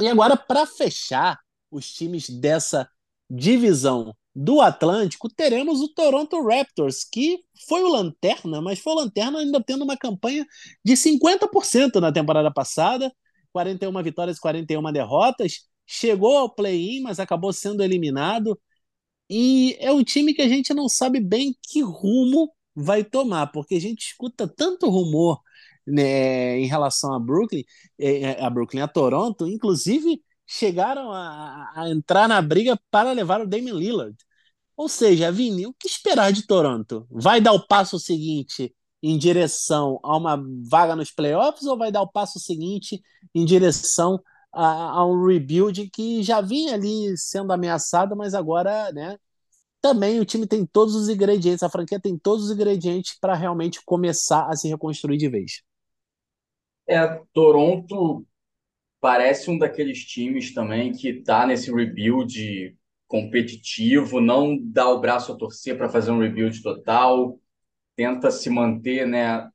[0.01, 1.38] E agora, para fechar
[1.70, 2.89] os times dessa
[3.30, 9.39] divisão do Atlântico, teremos o Toronto Raptors, que foi o lanterna, mas foi o lanterna
[9.39, 10.45] ainda tendo uma campanha
[10.84, 13.11] de 50% na temporada passada,
[13.51, 18.59] 41 vitórias e 41 derrotas, chegou ao play-in, mas acabou sendo eliminado.
[19.30, 23.75] E é um time que a gente não sabe bem que rumo vai tomar, porque
[23.75, 25.39] a gente escuta tanto rumor
[25.86, 27.63] né, em relação a Brooklyn,
[27.99, 33.47] é, a Brooklyn, a Toronto, inclusive chegaram a, a entrar na briga para levar o
[33.47, 34.18] Damian Lillard.
[34.76, 37.06] Ou seja, Vini, o que esperar de Toronto?
[37.12, 42.02] Vai dar o passo seguinte em direção a uma vaga nos playoffs ou vai dar
[42.02, 43.02] o passo seguinte
[43.36, 44.20] em direção
[44.52, 49.20] a, a um rebuild que já vinha ali sendo ameaçado, mas agora, né?
[49.82, 53.82] Também o time tem todos os ingredientes, a franquia tem todos os ingredientes para realmente
[53.86, 55.62] começar a se reconstruir de vez.
[56.88, 58.26] É, Toronto
[59.02, 62.76] parece um daqueles times também que está nesse rebuild
[63.08, 67.39] competitivo, não dá o braço a torcer para fazer um rebuild total,
[67.95, 69.50] tenta se manter, né,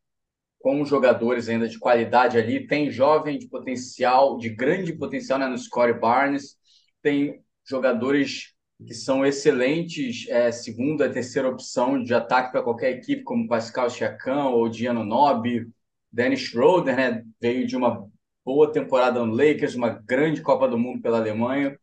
[0.59, 5.59] com jogadores ainda de qualidade ali, tem jovem de potencial, de grande potencial, né, no
[5.59, 6.57] Scottie Barnes,
[7.03, 13.47] tem jogadores que são excelentes, é, segunda, terceira opção de ataque para qualquer equipe, como
[13.47, 15.69] Pascal Siakam ou Diano Nobi,
[16.11, 18.11] Dennis Schroeder, né, veio de uma
[18.45, 21.79] boa temporada no Lakers, uma grande Copa do Mundo pela Alemanha.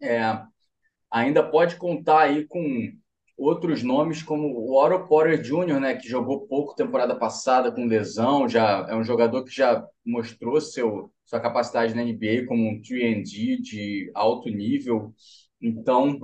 [0.00, 0.20] É,
[1.10, 2.92] ainda pode contar aí com
[3.36, 8.48] outros nomes como o Oro Porter Jr., né, que jogou pouco temporada passada com lesão,
[8.48, 13.60] já é um jogador que já mostrou seu sua capacidade na NBA como um 3D
[13.60, 15.14] de alto nível.
[15.60, 16.18] Então,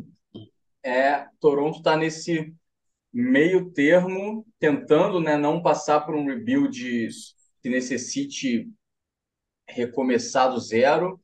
[0.82, 2.54] é, Toronto está nesse
[3.12, 7.08] meio termo, tentando né, não passar por um rebuild
[7.62, 8.66] que necessite
[9.68, 11.20] recomeçar do zero,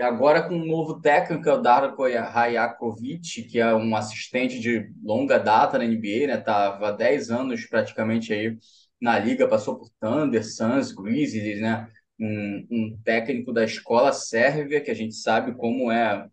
[0.00, 5.38] Agora com um novo técnico, é o Darko Rajakovic, que é um assistente de longa
[5.38, 6.38] data na NBA, né?
[6.38, 8.58] Tava há 10 anos praticamente aí
[9.00, 11.88] na liga, passou por Thunder, Suns, Grizzlies, né?
[12.18, 16.26] Um, um técnico da escola sérvia, que a gente sabe como é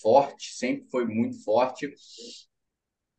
[0.00, 1.92] forte, sempre foi muito forte,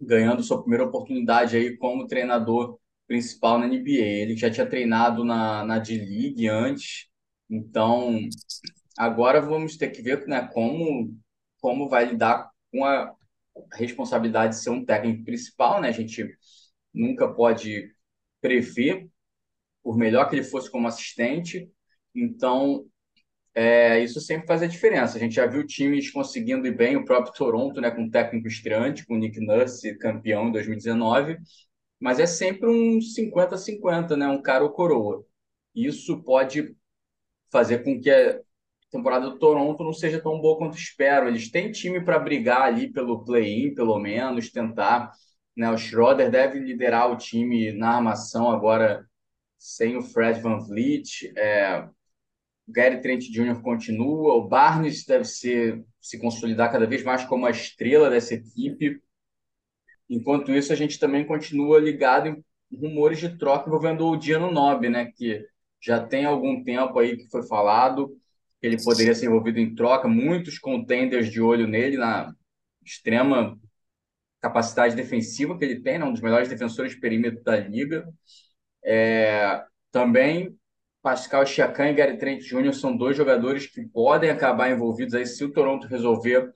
[0.01, 3.91] ganhando sua primeira oportunidade aí como treinador principal na NBA.
[3.91, 7.07] Ele já tinha treinado na, na D-League antes,
[7.55, 8.19] então
[8.97, 11.15] Agora vamos ter que ver né, como,
[11.59, 13.13] como vai lidar com a
[13.73, 15.81] responsabilidade de ser um técnico principal.
[15.81, 15.89] Né?
[15.89, 16.27] A gente
[16.93, 17.91] nunca pode
[18.41, 19.07] prever,
[19.83, 21.69] por melhor que ele fosse como assistente.
[22.15, 22.85] Então,
[23.55, 25.17] é, isso sempre faz a diferença.
[25.17, 29.05] A gente já viu times conseguindo ir bem, o próprio Toronto, né, com técnico estreante,
[29.05, 31.37] com o Nick Nurse, campeão em 2019,
[31.99, 35.25] mas é sempre um 50-50, né, um cara ou coroa.
[35.75, 36.75] Isso pode
[37.53, 38.09] fazer com que
[38.93, 41.27] temporada do Toronto não seja tão boa quanto espero.
[41.27, 45.11] Eles têm time para brigar ali pelo play-in, pelo menos, tentar.
[45.57, 45.69] Né?
[45.71, 49.07] O Schroeder deve liderar o time na armação agora
[49.57, 51.31] sem o Fred Van Vliet.
[51.35, 51.87] É...
[52.67, 53.61] O Gary Trent Jr.
[53.61, 54.35] continua.
[54.35, 59.01] O Barnes deve ser, se consolidar cada vez mais como a estrela dessa equipe.
[60.09, 64.89] Enquanto isso, a gente também continua ligado em rumores de troca envolvendo o Diano Nobe,
[64.89, 65.11] né?
[65.11, 65.45] Que
[65.83, 68.17] já tem algum tempo aí que foi falado
[68.63, 72.33] ele poderia ser envolvido em troca, muitos contenders de olho nele, na
[72.81, 73.59] extrema
[74.39, 76.05] capacidade defensiva que ele tem, né?
[76.05, 78.07] um dos melhores defensores de perímetro da liga.
[78.83, 80.57] É, também
[81.01, 82.73] Pascal Siakam e Gary Trent Jr.
[82.73, 86.53] são dois jogadores que podem acabar envolvidos aí se o Toronto resolver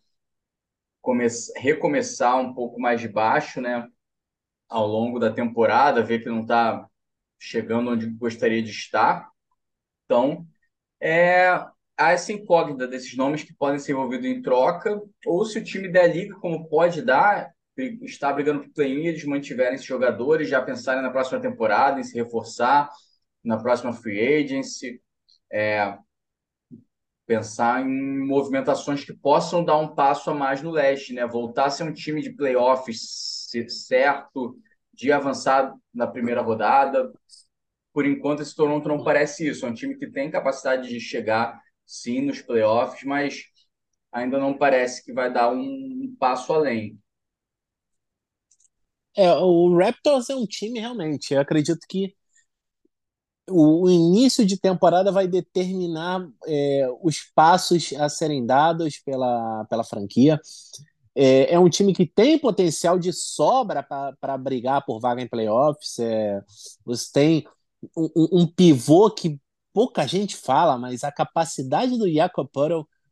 [1.57, 3.85] recomeçar um pouco mais de baixo, né?
[4.69, 6.85] Ao longo da temporada, ver que não está
[7.39, 9.29] chegando onde gostaria de estar.
[10.05, 10.45] Então,
[11.01, 11.47] é,
[11.97, 15.87] há essa incógnita desses nomes que podem ser envolvidos em troca, ou se o time
[15.87, 17.51] der liga, como pode dar,
[18.01, 22.15] está brigando por play-in, eles mantiverem esses jogadores, já pensarem na próxima temporada, em se
[22.15, 22.89] reforçar,
[23.43, 25.01] na próxima free agency,
[25.51, 25.97] é,
[27.25, 31.27] pensar em movimentações que possam dar um passo a mais no leste, né?
[31.27, 34.57] Voltar a ser um time de playoffs certo,
[34.97, 37.13] de avançar na primeira rodada.
[37.93, 39.65] Por enquanto, esse Toronto não parece isso.
[39.65, 43.43] É um time que tem capacidade de chegar, sim, nos playoffs, mas
[44.11, 46.99] ainda não parece que vai dar um, passo além.
[49.15, 51.33] É, o Raptors é um time realmente.
[51.33, 52.15] Eu acredito que
[53.49, 60.39] o, início de temporada vai determinar é, os passos a serem dados pela, pela franquia.
[61.19, 65.97] É, é um time que tem potencial de sobra para brigar por vaga em playoffs.
[65.97, 66.39] É,
[66.85, 67.47] você tem
[67.97, 69.39] um, um, pivô que
[69.73, 72.47] pouca gente fala, mas a capacidade do Jakob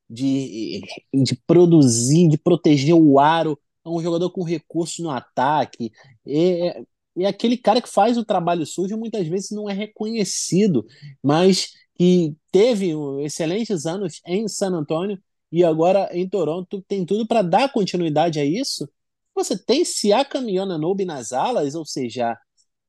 [0.08, 0.82] de,
[1.12, 5.92] de produzir, de proteger o aro, é um jogador com recurso no ataque.
[6.28, 6.84] É,
[7.18, 10.86] é aquele cara que faz o trabalho sujo muitas vezes não é reconhecido,
[11.24, 12.92] mas que teve
[13.24, 15.18] excelentes anos em San Antonio
[15.52, 18.90] e agora em Toronto tem tudo para dar continuidade a isso.
[19.34, 22.38] Você tem Siakam e Ananobi nas alas, ou seja,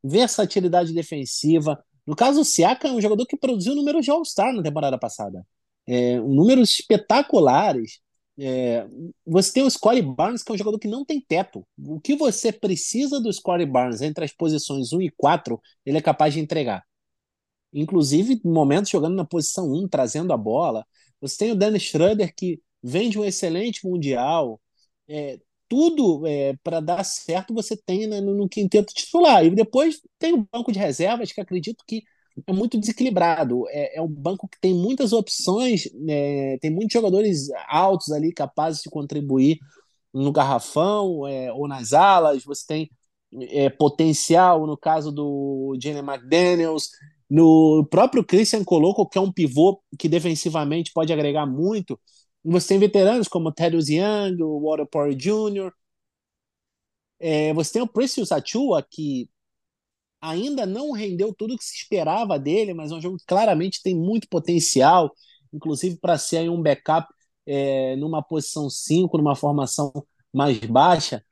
[0.02, 1.82] versatilidade defensiva.
[2.06, 5.44] No caso, o Siakam é um jogador que produziu números de All-Star na temporada passada.
[5.86, 8.00] É, números espetaculares.
[8.38, 8.86] É,
[9.26, 11.66] você tem o Scottie Barnes, que é um jogador que não tem teto.
[11.78, 16.02] O que você precisa do Scottie Barnes entre as posições 1 e 4, ele é
[16.02, 16.84] capaz de entregar.
[17.72, 20.86] Inclusive, momentos jogando na posição 1, trazendo a bola.
[21.20, 24.60] Você tem o Dennis Schroeder, que vem de um excelente Mundial.
[25.08, 25.38] É,
[25.68, 29.44] tudo é, para dar certo você tem né, no quinteto titular.
[29.44, 32.02] E depois tem o banco de reservas, que acredito que
[32.46, 33.68] é muito desequilibrado.
[33.68, 38.82] É, é um banco que tem muitas opções, é, tem muitos jogadores altos ali capazes
[38.82, 39.58] de contribuir
[40.12, 42.44] no garrafão é, ou nas alas.
[42.44, 42.90] Você tem
[43.50, 46.90] é, potencial no caso do Jalen McDaniels,
[47.28, 51.98] no próprio Christian Coloco, que é um pivô que defensivamente pode agregar muito.
[52.44, 55.72] Você tem veteranos como Thaddeus Young, o Waterpore Jr.,
[57.18, 59.28] é, você tem o Precious Achua, que
[60.20, 63.82] ainda não rendeu tudo o que se esperava dele, mas é um jogo que claramente
[63.82, 65.12] tem muito potencial,
[65.52, 67.08] inclusive para ser um backup
[67.46, 69.92] é, numa posição 5, numa formação
[70.32, 71.24] mais baixa.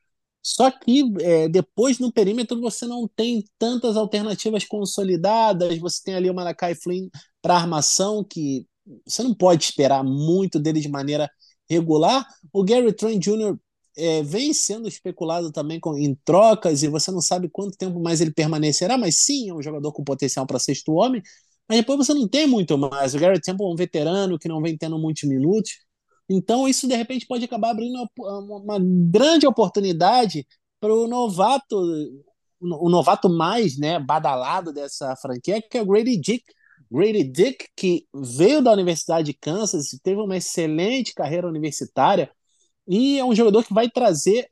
[0.47, 6.29] Só que é, depois no perímetro você não tem tantas alternativas consolidadas, você tem ali
[6.29, 7.09] o Malakai Flynn
[7.41, 8.67] para armação, que
[9.03, 11.27] você não pode esperar muito dele de maneira
[11.67, 12.27] regular.
[12.53, 13.57] O Gary Trent Jr
[13.97, 18.21] é, vem sendo especulado também com, em trocas e você não sabe quanto tempo mais
[18.21, 21.23] ele permanecerá, mas sim, é um jogador com potencial para sexto homem,
[21.67, 23.15] mas depois você não tem muito mais.
[23.15, 25.71] O Garrett Temple é um veterano que não vem tendo muitos minutos,
[26.29, 30.45] então isso de repente pode acabar abrindo uma, grande oportunidade
[30.79, 31.75] para o novato,
[32.59, 36.43] o novato mais né, badalado dessa franquia, que é o Grady Dick.
[36.91, 42.31] Grady Dick, que veio da Universidade de Kansas, teve uma excelente carreira universitária,
[42.87, 44.47] e é um jogador que vai trazer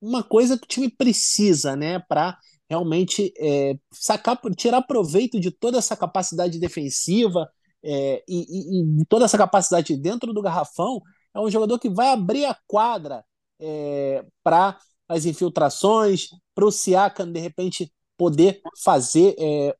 [0.00, 2.38] uma coisa que o time precisa, né, para
[2.68, 7.48] realmente é, sacar, tirar proveito de toda essa capacidade defensiva
[7.84, 11.00] é, e, e, e, toda essa capacidade dentro do garrafão.
[11.34, 13.24] É um jogador que vai abrir a quadra
[13.60, 14.78] é, para
[15.08, 19.76] as infiltrações, para o Siakam, de repente, poder fazer é,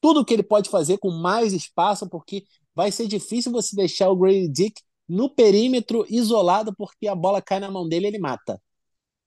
[0.00, 2.44] tudo o que ele pode fazer com mais espaço, porque
[2.74, 7.60] vai ser difícil você deixar o Grady Dick no perímetro isolado, porque a bola cai
[7.60, 8.60] na mão dele e ele mata.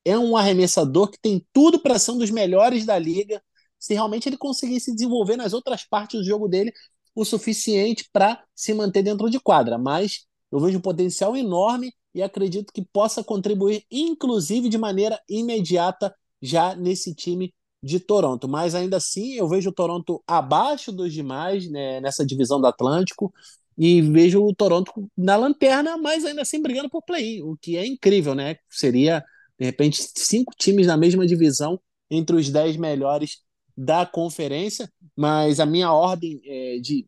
[0.05, 3.41] É um arremessador que tem tudo para ser um dos melhores da liga,
[3.79, 6.73] se realmente ele conseguir se desenvolver nas outras partes do jogo dele
[7.19, 9.77] o suficiente para se manter dentro de quadra.
[9.77, 16.13] Mas eu vejo um potencial enorme e acredito que possa contribuir, inclusive de maneira imediata,
[16.41, 17.53] já nesse time
[17.83, 18.47] de Toronto.
[18.47, 23.33] Mas ainda assim, eu vejo o Toronto abaixo dos demais né, nessa divisão do Atlântico
[23.77, 27.85] e vejo o Toronto na lanterna, mas ainda assim brigando por play, o que é
[27.85, 28.55] incrível, né?
[28.69, 29.23] Seria,
[29.57, 33.39] de repente, cinco times na mesma divisão entre os dez melhores
[33.79, 37.07] da conferência, mas a minha ordem é de,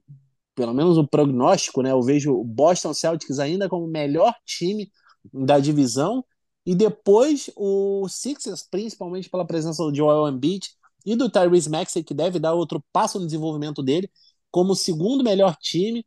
[0.56, 1.92] pelo menos o prognóstico, né?
[1.92, 4.90] Eu vejo o Boston Celtics ainda como o melhor time
[5.34, 6.24] da divisão,
[6.66, 10.70] e depois o Sixers, principalmente pela presença do Joel Embiid
[11.06, 14.10] e do Tyrese Maxey, que deve dar outro passo no desenvolvimento dele,
[14.50, 16.06] como segundo melhor time.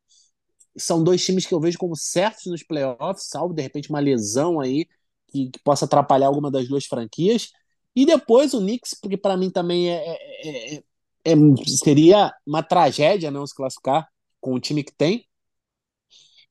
[0.78, 4.60] São dois times que eu vejo como certos nos playoffs, salvo de repente uma lesão
[4.60, 4.86] aí
[5.28, 7.50] que, que possa atrapalhar alguma das duas franquias.
[7.94, 10.82] E depois o Knicks, porque para mim também é, é, é,
[11.24, 11.34] é,
[11.66, 14.08] seria uma tragédia não se classificar
[14.40, 15.26] com o time que tem.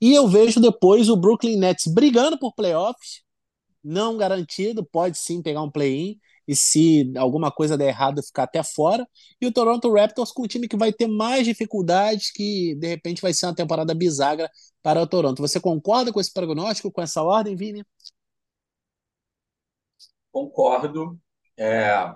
[0.01, 3.21] E eu vejo depois o Brooklyn Nets brigando por playoffs,
[3.83, 8.61] não garantido, pode sim pegar um play-in, e se alguma coisa der errado, ficar até
[8.63, 9.07] fora.
[9.39, 13.21] E o Toronto Raptors com um time que vai ter mais dificuldades, que de repente
[13.21, 14.49] vai ser uma temporada bisagra
[14.81, 15.41] para o Toronto.
[15.41, 17.83] Você concorda com esse prognóstico, com essa ordem, Vini?
[20.31, 21.17] Concordo.
[21.57, 22.15] É...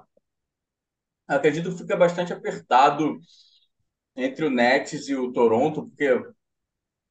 [1.27, 3.19] Acredito que fica bastante apertado
[4.15, 6.09] entre o Nets e o Toronto, porque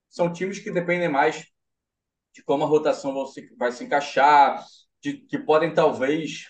[0.09, 1.47] são times que dependem mais
[2.35, 3.14] de como a rotação
[3.59, 4.64] vai se encaixar,
[5.03, 6.47] de, que podem talvez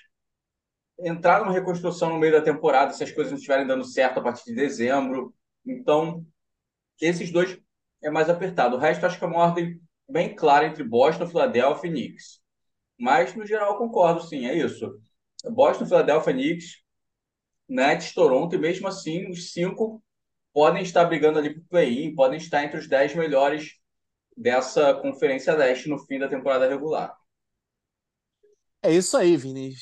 [0.99, 4.23] entrar numa reconstrução no meio da temporada se as coisas não estiverem dando certo a
[4.23, 5.35] partir de dezembro.
[5.65, 6.25] Então,
[7.01, 7.59] esses dois
[8.03, 8.77] é mais apertado.
[8.77, 12.41] O resto acho que é uma ordem bem clara entre Boston, Philadelphia e Knicks.
[12.99, 15.01] Mas, no geral, concordo, sim, é isso.
[15.51, 16.83] Boston, Philadelphia, Knicks,
[17.69, 20.03] Nets, Toronto, e mesmo assim, os cinco
[20.53, 23.75] podem estar brigando ali para o play-in, podem estar entre os dez melhores
[24.37, 27.17] dessa Conferência Leste no fim da temporada regular.
[28.83, 29.75] É isso aí, Vini.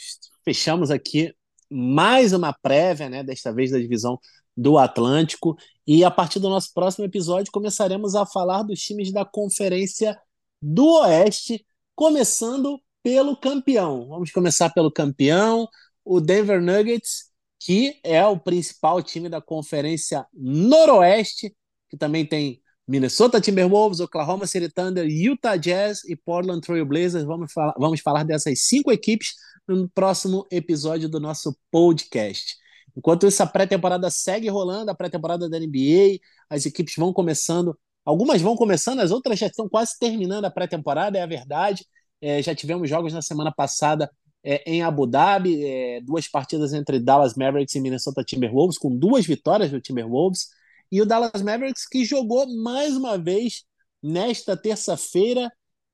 [0.44, 1.34] Fechamos aqui
[1.70, 4.18] mais uma prévia, né, desta vez da divisão
[4.56, 5.56] do Atlântico.
[5.86, 10.18] E a partir do nosso próximo episódio começaremos a falar dos times da Conferência
[10.62, 14.09] do Oeste, começando pelo campeão.
[14.09, 15.68] Vamos começar pelo campeão,
[16.02, 17.26] o Denver Nuggets,
[17.61, 21.55] que é o principal time da Conferência Noroeste,
[21.90, 27.24] que também tem Minnesota Timberwolves, Oklahoma City Thunder, Utah Jazz e Portland Trail Blazers.
[27.24, 29.34] Vamos falar, vamos falar dessas cinco equipes
[29.68, 32.57] no próximo episódio do nosso podcast.
[32.96, 38.40] Enquanto isso, a pré-temporada segue rolando, a pré-temporada da NBA, as equipes vão começando, algumas
[38.40, 41.84] vão começando, as outras já estão quase terminando a pré-temporada, é a verdade.
[42.24, 44.10] É, já tivemos jogos na semana passada
[44.42, 49.26] é, em Abu Dhabi, é, duas partidas entre Dallas Mavericks e Minnesota Timberwolves, com duas
[49.26, 50.48] vitórias do Timberwolves,
[50.90, 53.64] e o Dallas Mavericks que jogou mais uma vez
[54.02, 55.52] nesta terça-feira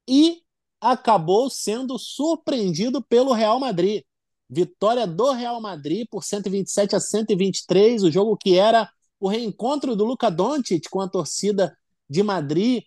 [0.08, 0.40] e
[0.80, 4.04] acabou sendo surpreendido pelo Real Madrid.
[4.48, 10.04] Vitória do Real Madrid por 127 a 123, o jogo que era o reencontro do
[10.04, 11.76] Luca Doncic com a torcida
[12.08, 12.84] de Madrid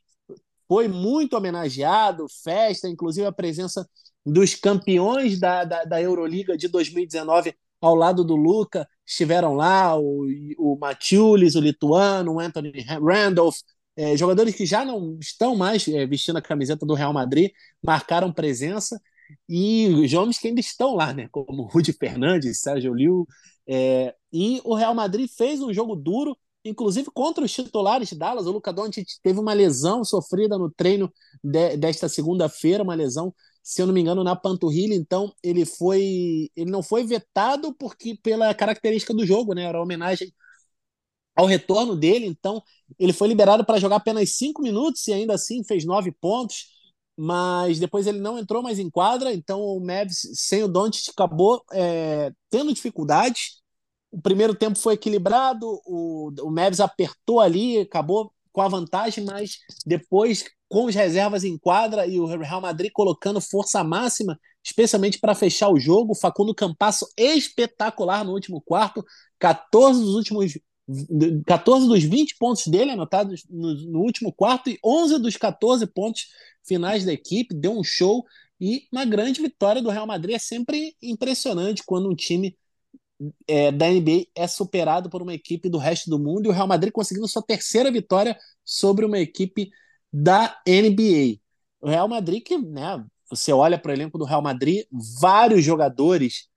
[0.74, 3.88] foi muito homenageado, festa, inclusive a presença
[4.26, 8.89] dos campeões da, da, da Euroliga de 2019 ao lado do Luca.
[9.05, 10.26] Estiveram lá, o,
[10.57, 13.57] o Matiulis, o lituano, o Anthony Randolph,
[13.95, 18.34] é, jogadores que já não estão mais é, vestindo a camiseta do Real Madrid marcaram
[18.34, 18.99] presença.
[19.47, 23.28] E os homens que ainda estão lá, né, como Rudy Fernandes, Sérgio Liu,
[23.69, 28.45] é, e o Real Madrid fez um jogo duro, inclusive contra os titulares de Dallas.
[28.45, 31.11] O Luca Doncic teve uma lesão sofrida no treino
[31.43, 34.95] de, desta segunda-feira, uma lesão, se eu não me engano, na panturrilha.
[34.95, 40.32] Então ele foi, ele não foi vetado porque pela característica do jogo, né, era homenagem
[41.36, 42.61] ao retorno dele, então
[42.99, 46.68] ele foi liberado para jogar apenas cinco minutos e ainda assim fez nove pontos,
[47.18, 51.64] mas depois ele não entrou mais em quadra, então o Mavs sem o Doncic acabou
[51.72, 53.62] é, tendo dificuldades.
[54.14, 59.57] O primeiro tempo foi equilibrado, o, o Mavs apertou ali, acabou com a vantagem, mas
[59.84, 65.34] depois com as reservas em quadra e o Real Madrid colocando força máxima, especialmente para
[65.34, 66.14] fechar o jogo.
[66.14, 69.03] Facundo Campasso espetacular no último quarto,
[69.39, 70.59] 14 dos últimos
[71.47, 76.28] 14 dos 20 pontos dele anotados no, no, último quarto e 11 dos 14 pontos
[76.64, 78.24] finais da equipe, deu um show
[78.61, 80.36] e uma grande vitória do Real Madrid.
[80.36, 82.55] É sempre impressionante quando um time
[83.47, 86.67] é, da NBA é superado por uma equipe do resto do mundo e o Real
[86.67, 89.69] Madrid conseguindo sua terceira vitória sobre uma equipe
[90.11, 91.39] da NBA.
[91.82, 94.86] O Real Madrid, que né, você olha para o elenco do Real Madrid,
[95.19, 96.47] vários jogadores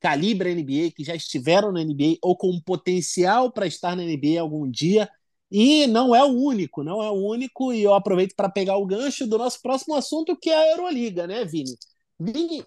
[0.00, 4.68] calibre NBA, que já estiveram na NBA ou com potencial para estar na NBA algum
[4.68, 5.08] dia.
[5.50, 8.86] E não é o único, não é o único, e eu aproveito para pegar o
[8.86, 11.74] gancho do nosso próximo assunto, que é a Euroliga, né, Vini?
[12.18, 12.64] Vini,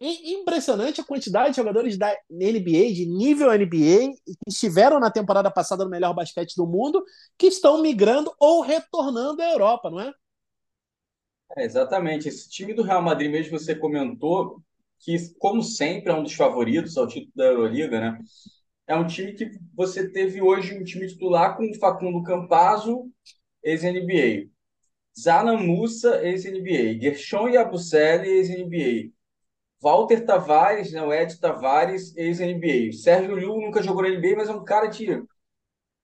[0.00, 5.84] impressionante a quantidade de jogadores da NBA, de nível NBA, que estiveram na temporada passada
[5.84, 7.04] no melhor basquete do mundo,
[7.36, 10.12] que estão migrando ou retornando à Europa, não é?
[11.56, 12.28] é exatamente.
[12.28, 14.62] Esse time do Real Madrid, mesmo você comentou,
[15.00, 18.18] que, como sempre, é um dos favoritos ao título da Euroliga, né?
[18.86, 23.10] É um time que você teve hoje um time titular com Facundo Campazzo,
[23.62, 24.48] ex-NBA.
[25.18, 27.00] Zana Musa, ex-NBA.
[27.00, 29.12] Gershon Yabusele, ex-NBA.
[29.82, 32.92] Walter Tavares, né, o Ed Tavares, ex-NBA.
[32.92, 35.22] Sérgio Liu nunca jogou na NBA, mas é um cara de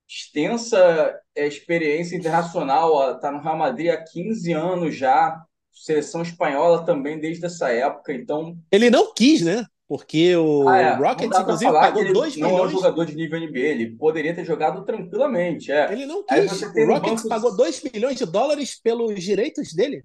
[0.09, 5.37] extensa é, experiência internacional, está no Real Madrid há 15 anos já,
[5.73, 8.57] seleção espanhola também desde essa época, então...
[8.71, 9.67] Ele não quis, né?
[9.89, 10.95] Porque o ah, é.
[10.95, 12.37] Rockets, inclusive, pagou 2 milhões.
[12.37, 15.71] Não é um jogador de nível NBA, ele poderia ter jogado tranquilamente.
[15.71, 15.93] É.
[15.93, 16.63] Ele não quis.
[16.63, 17.29] O Rockets banco...
[17.29, 20.05] pagou 2 milhões de dólares pelos direitos dele.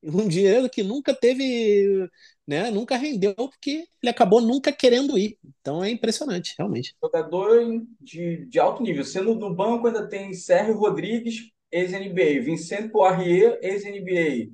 [0.00, 2.08] Um dinheiro que nunca teve,
[2.46, 2.70] né?
[2.70, 5.38] Nunca rendeu, porque ele acabou nunca querendo ir.
[5.60, 6.94] Então é impressionante, realmente.
[7.02, 9.04] Jogador de, de alto nível.
[9.04, 14.52] Sendo no banco, ainda tem Sérgio Rodrigues, ex-NBA, Vincent Poirier, ex-NBA,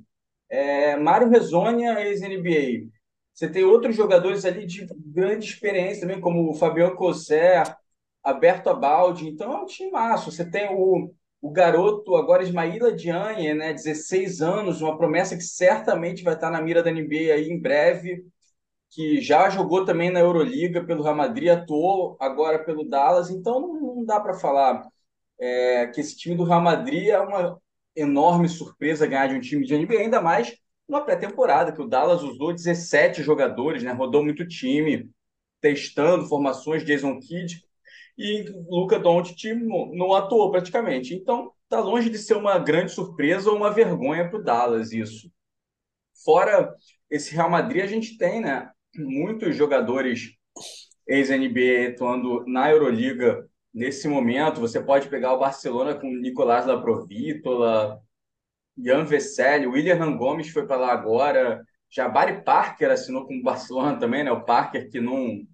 [0.49, 2.89] é, Mário Rezonia, ex-NBA.
[3.33, 7.75] Você tem outros jogadores ali de grande experiência também, como o Fabiano Cosser,
[8.23, 9.27] Alberto Abaldi.
[9.27, 10.31] Então é um time massa.
[10.31, 11.13] Você tem o,
[11.43, 16.61] o garoto, agora Ismaíla Diagne, né, 16 anos, uma promessa que certamente vai estar na
[16.61, 18.25] mira da NBA aí em breve,
[18.89, 23.29] que já jogou também na Euroliga pelo Real Madrid, atuou agora pelo Dallas.
[23.29, 24.87] Então não, não dá para falar
[25.37, 27.59] é, que esse time do Real Madrid é uma
[27.93, 30.55] enorme surpresa ganhar de um time de NBA, ainda mais
[30.87, 33.91] uma pré-temporada, que o Dallas usou 17 jogadores, né?
[33.91, 35.09] rodou muito time,
[35.59, 37.61] testando formações, Jason Kidd,
[38.17, 41.13] e Luca Doncic não atuou praticamente.
[41.13, 45.31] Então, está longe de ser uma grande surpresa ou uma vergonha para o Dallas isso.
[46.23, 46.73] Fora
[47.09, 50.31] esse Real Madrid, a gente tem né, muitos jogadores
[51.07, 54.61] ex-NBA atuando na Euroliga nesse momento.
[54.61, 57.99] Você pode pegar o Barcelona com Nicolás Laprovítola,
[58.77, 64.23] Ian Vesely, William Gomes foi para lá agora, Jabari Parker assinou com o Barcelona também,
[64.23, 64.31] né?
[64.31, 65.45] O Parker que não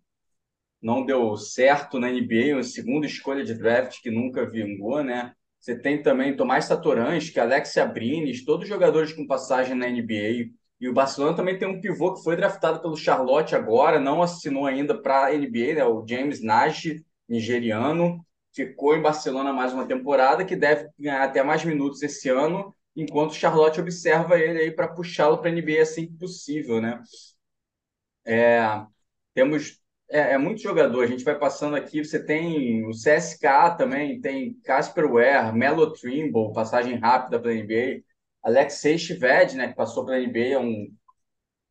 [0.81, 5.33] não deu certo na NBA, uma segunda escolha de draft que nunca vingou, né?
[5.59, 10.51] Você tem também Tomás Satoransky, Alexia Brines, todos jogadores com passagem na NBA.
[10.79, 14.65] E o Barcelona também tem um pivô que foi draftado pelo Charlotte agora, não assinou
[14.65, 15.85] ainda para a NBA, né?
[15.85, 16.87] o James Nash,
[17.27, 18.25] nigeriano.
[18.53, 23.33] Ficou em Barcelona mais uma temporada, que deve ganhar até mais minutos esse ano enquanto
[23.33, 27.01] Charlotte observa ele aí para puxá-lo para a NBA assim que possível, né?
[28.25, 28.61] É,
[29.33, 29.79] temos
[30.09, 34.55] é, é, muito jogador, a gente vai passando aqui, você tem o CSK também, tem
[34.63, 37.53] Casper Ware, Melo Trimble, passagem rápida para a.
[37.53, 38.01] NBA,
[38.43, 40.87] Alexei Shved, né, que passou para a NBA, é um,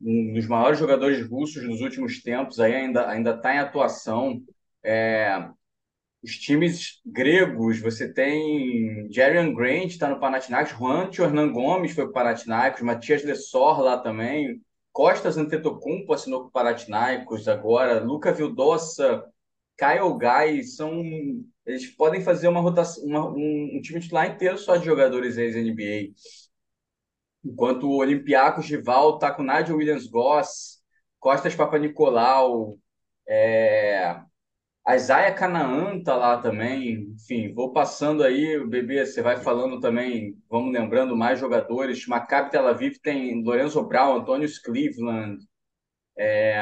[0.01, 4.41] um dos maiores jogadores russos dos últimos tempos, aí ainda ainda está em atuação.
[4.85, 5.49] É,
[6.23, 12.11] os times gregos, você tem Jerian Grant, está no Panathinaikos, Juancho Hernan Gomes foi para
[12.11, 14.61] o Panathinaikos, Matias Lessor lá também,
[14.99, 19.25] Costas Antetokounmpo assinou com o Panathinaikos agora, Luca Vildossa,
[19.77, 21.01] Kyle Guy, são
[21.65, 26.15] eles podem fazer uma rotação, uma, um, um, time titular inteiro só de jogadores ex-NBA.
[27.45, 30.83] Enquanto o Olympiacos rival está com Nigel Williams-Goss,
[31.21, 32.81] Costas Papanicolaou,
[33.25, 34.21] é,
[34.89, 37.13] a Isaiah Canaã tá lá também.
[37.15, 42.07] Enfim, vou passando aí, bebê, você vai falando também, vamos lembrando mais jogadores.
[42.07, 45.45] Maccabi Tel Aviv tem Lorenzo Brown, Antônio Cleveland.
[46.17, 46.57] É...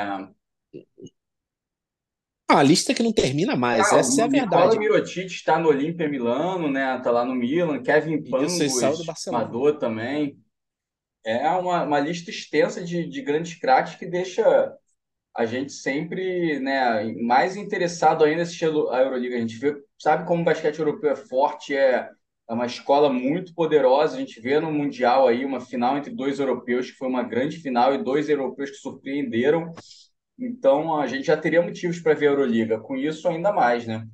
[2.49, 4.77] Ah, a lista que não termina mais, ah, essa é a verdade.
[4.77, 6.99] O Mirotic está no Olímpia Milano, né?
[6.99, 7.81] Tá lá no Milan.
[7.81, 8.59] Kevin Pangos,
[9.31, 10.37] Mador também.
[11.25, 14.77] É uma, uma lista extensa de, de grandes craques que deixa
[15.37, 19.37] a gente sempre, né, mais interessado ainda assistir a Euroliga.
[19.37, 22.09] A gente vê, sabe como o basquete europeu é forte, é,
[22.49, 24.17] é uma escola muito poderosa.
[24.17, 27.59] A gente vê no Mundial aí uma final entre dois europeus, que foi uma grande
[27.59, 29.73] final, e dois europeus que surpreenderam.
[30.39, 32.81] Então, a gente já teria motivos para ver a Euroliga.
[32.81, 34.07] Com isso, ainda mais, né?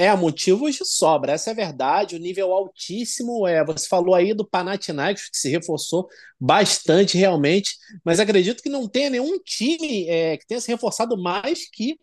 [0.00, 2.14] É, motivos de sobra, essa é a verdade.
[2.14, 3.46] O nível altíssimo.
[3.48, 8.88] É, você falou aí do Panathinaikos, que se reforçou bastante realmente, mas acredito que não
[8.88, 11.98] tenha nenhum time é, que tenha se reforçado mais que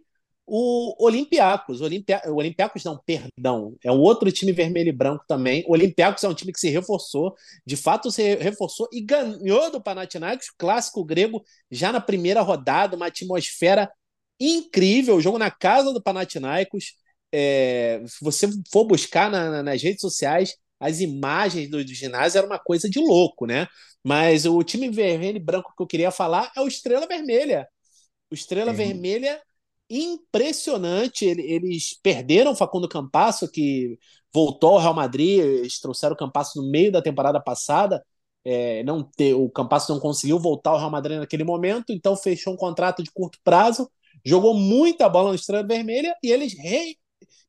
[0.46, 1.80] o Olympiacos.
[1.80, 2.22] O, Olimpia...
[2.26, 5.64] o Olympiacos, não, perdão, é um outro time vermelho e branco também.
[5.66, 7.34] O Olympiacos é um time que se reforçou,
[7.66, 11.42] de fato se reforçou e ganhou do Panathinaikos, clássico grego,
[11.72, 13.90] já na primeira rodada, uma atmosfera
[14.38, 16.94] incrível, jogo na casa do Panathinaikos
[17.38, 22.48] é, se você for buscar na, nas redes sociais, as imagens do, do, ginásio era
[22.48, 23.68] uma coisa de louco, né?
[24.02, 27.68] Mas o time vermelho e branco que eu queria falar é o Estrela Vermelha.
[28.32, 28.78] O Estrela uhum.
[28.78, 29.42] Vermelha,
[29.90, 31.26] impressionante.
[31.26, 33.98] Eles perderam o Facundo Campasso, que
[34.34, 38.02] voltou ao Real Madrid, eles trouxeram o Campasso no meio da temporada passada.
[38.46, 42.54] É, não ter, o Campasso não conseguiu voltar ao Real Madrid naquele momento, então fechou
[42.54, 43.90] um contrato de curto prazo,
[44.24, 46.96] jogou muita bola no Estrela Vermelha e eles re,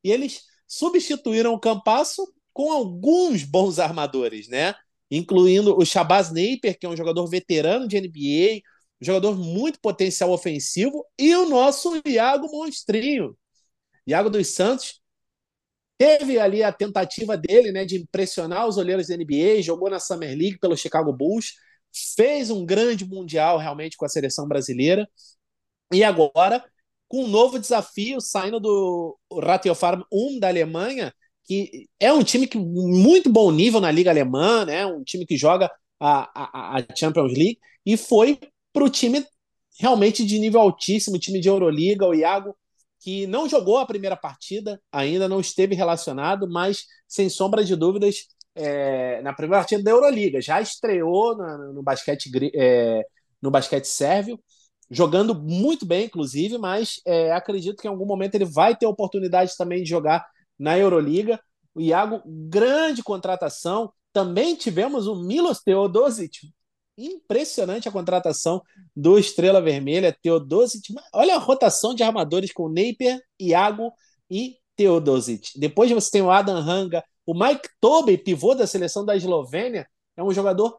[0.03, 4.75] e eles substituíram o Campasso com alguns bons armadores, né?
[5.11, 8.63] Incluindo o Shabazz Napier, que é um jogador veterano de NBA,
[9.01, 13.37] um jogador muito potencial ofensivo, e o nosso Iago Monstrinho.
[14.07, 15.01] Iago dos Santos
[15.99, 20.37] teve ali a tentativa dele né, de impressionar os olheiros da NBA, jogou na Summer
[20.37, 21.55] League pelo Chicago Bulls,
[22.17, 25.09] fez um grande mundial realmente com a seleção brasileira,
[25.93, 26.65] e agora
[27.09, 31.13] com um novo desafio saindo do Ratiofarm 1 da Alemanha,
[31.45, 34.85] que é um time que muito bom nível na liga alemã, né?
[34.87, 38.39] Um time que joga a, a, a Champions League e foi
[38.73, 39.25] para o time
[39.79, 42.57] realmente de nível altíssimo, time de Euroliga, o Iago
[43.01, 48.27] que não jogou a primeira partida, ainda não esteve relacionado, mas sem sombra de dúvidas
[48.55, 53.05] é, na primeira partida da Euroliga já estreou no, no basquete é,
[53.41, 54.41] no basquete sérvio
[54.91, 59.57] jogando muito bem, inclusive, mas é, acredito que em algum momento ele vai ter oportunidade
[59.57, 60.27] também de jogar
[60.59, 61.41] na Euroliga.
[61.75, 63.93] O Iago, grande contratação.
[64.13, 66.53] Também tivemos o Milos Teodosic.
[66.97, 68.63] Impressionante a contratação
[68.95, 70.95] do Estrela Vermelha, Teodosic.
[71.13, 73.93] Olha a rotação de armadores com Napier, Iago
[74.31, 75.59] e Teodosic.
[75.59, 80.23] Depois você tem o Adam Hanga, o Mike Tobey, pivô da seleção da Eslovênia, é
[80.23, 80.79] um jogador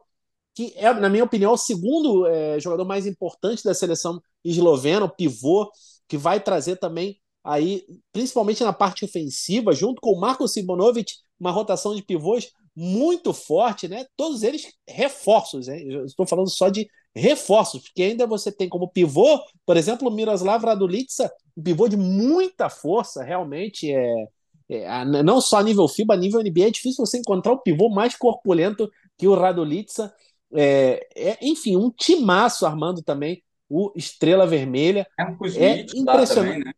[0.58, 5.08] que é, na minha opinião, o segundo é, jogador mais importante da seleção eslovena, o
[5.08, 5.70] pivô,
[6.08, 11.52] que vai trazer também aí, principalmente na parte ofensiva, junto com o Marco Simonovic, uma
[11.52, 14.04] rotação de pivôs muito forte, né?
[14.16, 15.80] Todos eles reforços, né?
[16.04, 20.64] Estou falando só de reforços, porque ainda você tem como pivô, por exemplo, o Miroslav
[20.64, 24.26] Radulica, um pivô de muita força, realmente é,
[24.68, 27.88] é, não só a nível FIBA, a nível NBA, é difícil você encontrar o pivô
[27.88, 30.12] mais corpulento que o Radulica.
[30.54, 35.06] É, é, enfim, um timaço armando também o Estrela Vermelha.
[35.18, 36.34] É, um é impressionante.
[36.34, 36.72] Também, né?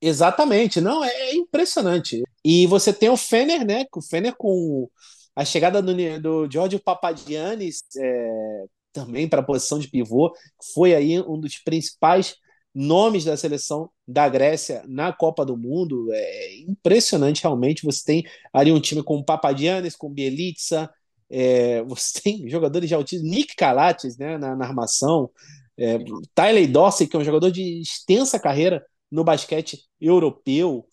[0.00, 2.22] Exatamente, não, é, é, impressionante.
[2.42, 3.84] E você tem o Fener, né?
[3.94, 4.88] O Fener com
[5.36, 10.34] a chegada do, do Giorgio Papadianis é, também para a posição de pivô,
[10.74, 12.36] foi aí um dos principais
[12.74, 16.08] nomes da seleção da Grécia na Copa do Mundo.
[16.12, 17.84] É impressionante, realmente.
[17.84, 20.90] Você tem ali um time com Papadianis, com Bielitsa,
[21.30, 25.30] é, você tem jogadores de altíssimo, Nick Calates né, na, na armação,
[25.78, 25.98] é,
[26.34, 30.86] Tyler Dorsey, que é um jogador de extensa carreira no basquete europeu.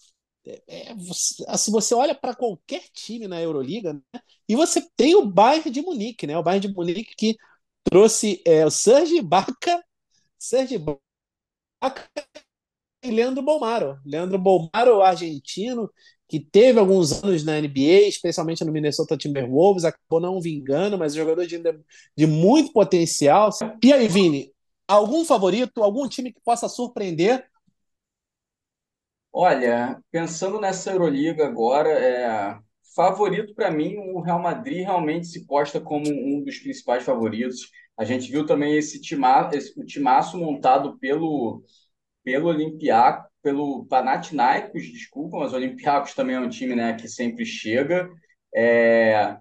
[0.46, 5.16] É, é você, assim, você olha para qualquer time na Euroliga né, e você tem
[5.16, 7.36] o Bayern de Munique, né, o Bayern de Munique que
[7.84, 9.84] trouxe é, o Serge Baca,
[10.38, 12.10] Serge Baca
[13.04, 14.00] e Leandro Bomaro.
[14.06, 15.92] Leandro Bomaro, argentino,
[16.28, 21.46] que teve alguns anos na NBA, especialmente no Minnesota Timberwolves, acabou não vingando, mas jogador
[21.46, 21.62] de,
[22.16, 23.50] de muito potencial.
[23.84, 24.52] E aí, Vini,
[24.88, 27.46] algum favorito, algum time que possa surpreender?
[29.32, 32.60] Olha, pensando nessa Euroliga agora, é,
[32.96, 37.72] favorito para mim, o Real Madrid realmente se posta como um dos principais favoritos.
[37.98, 41.64] A gente viu também esse, tima, esse o timaço montado pelo,
[42.24, 47.46] pelo Olympiacos, pelo Panathinaikos, desculpa, mas o Olympiacos também é um time né, que sempre
[47.46, 48.10] chega.
[48.56, 49.38] É,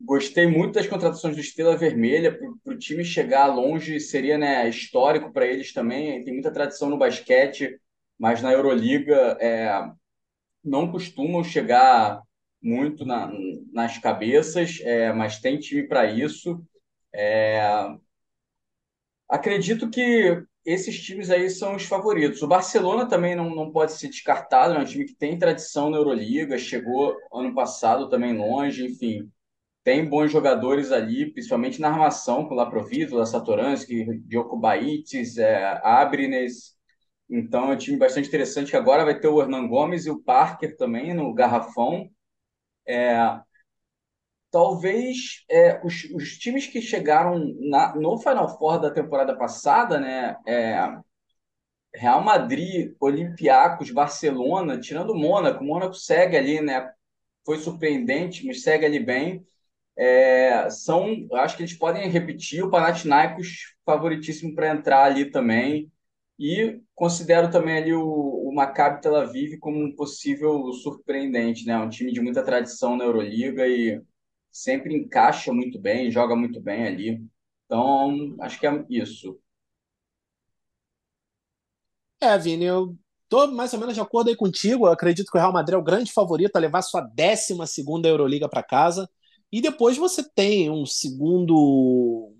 [0.00, 5.32] gostei muito das contratações do Estrela Vermelha, para o time chegar longe seria né, histórico
[5.32, 6.24] para eles também.
[6.24, 7.78] Tem muita tradição no basquete,
[8.18, 9.90] mas na Euroliga é,
[10.64, 12.22] não costumam chegar
[12.62, 13.32] muito na,
[13.72, 16.62] nas cabeças, é, mas tem time para isso.
[17.14, 17.60] É,
[19.28, 22.42] acredito que esses times aí são os favoritos.
[22.42, 25.96] O Barcelona também não, não pode ser descartado, é um time que tem tradição na
[25.96, 29.30] Euroliga, chegou ano passado também longe, enfim.
[29.82, 35.80] Tem bons jogadores ali, principalmente na armação, com o Laprovito, La Satoransky, Djoko Baitis, é,
[35.82, 36.76] Abrines.
[37.28, 40.22] Então é um time bastante interessante, que agora vai ter o Hernan Gomes e o
[40.22, 42.10] Parker também no garrafão.
[42.86, 43.14] É,
[44.50, 50.36] talvez é, os, os, times que chegaram na, no Final Four da temporada passada, né,
[50.46, 50.98] é,
[51.94, 56.90] Real Madrid, Olympiacos, Barcelona, tirando o Mônaco, o Mônaco segue ali, né,
[57.44, 59.46] foi surpreendente, mas segue ali bem.
[59.96, 65.90] É, são, acho que eles podem repetir o Panathinaikos favoritíssimo para entrar ali também.
[66.38, 71.76] E considero também ali o, o Maccabi Tel Aviv como um possível surpreendente, né?
[71.76, 74.00] Um time de muita tradição na Euroliga e
[74.50, 77.24] sempre encaixa muito bem, joga muito bem ali.
[77.66, 79.40] Então, acho que é isso.
[82.20, 82.96] É, Vini, eu
[83.28, 84.86] tô mais ou menos de acordo aí contigo.
[84.86, 88.08] Eu acredito que o Real Madrid é o grande favorito a levar sua 12 segunda
[88.08, 89.08] Euroliga para casa.
[89.50, 92.32] E depois você tem um segundo,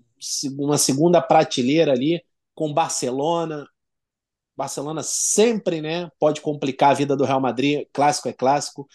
[0.59, 3.67] uma segunda prateleira ali com Barcelona,
[4.55, 8.87] Barcelona sempre né, pode complicar a vida do Real Madrid, clássico é clássico.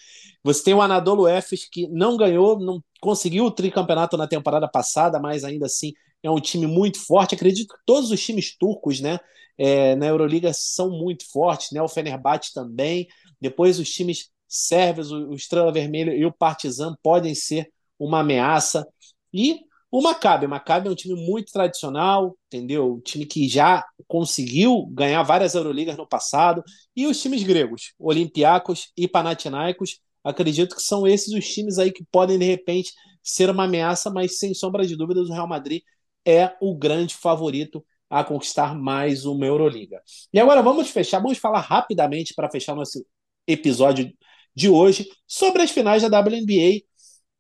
[0.45, 5.21] Você tem o Anadolu Efes, que não ganhou, não conseguiu o tricampeonato na temporada passada,
[5.21, 5.93] mas ainda assim
[6.23, 7.35] é um time muito forte.
[7.35, 9.19] Acredito que todos os times turcos né,
[9.59, 11.81] é, na Euroliga são muito fortes, né?
[11.81, 13.07] o Fenerbahçe também.
[13.41, 17.69] Depois os times Sérvios, o Estrela Vermelha e o Partizan podem ser
[17.99, 18.87] uma ameaça.
[19.33, 22.95] E o Maccabi, o Maccabi é um time muito tradicional, entendeu?
[22.95, 26.63] Um time que já conseguiu ganhar várias Euroligas no passado.
[26.95, 32.05] E os times gregos, Olympiacos e Panathinaikos, acredito que são esses os times aí que
[32.11, 35.83] podem, de repente, ser uma ameaça, mas sem sombra de dúvidas, o Real Madrid
[36.27, 40.01] é o grande favorito a conquistar mais uma Euroliga.
[40.33, 43.05] E agora vamos fechar, vamos falar rapidamente para fechar nosso
[43.47, 44.13] episódio
[44.55, 46.87] de hoje sobre as finais da WNBA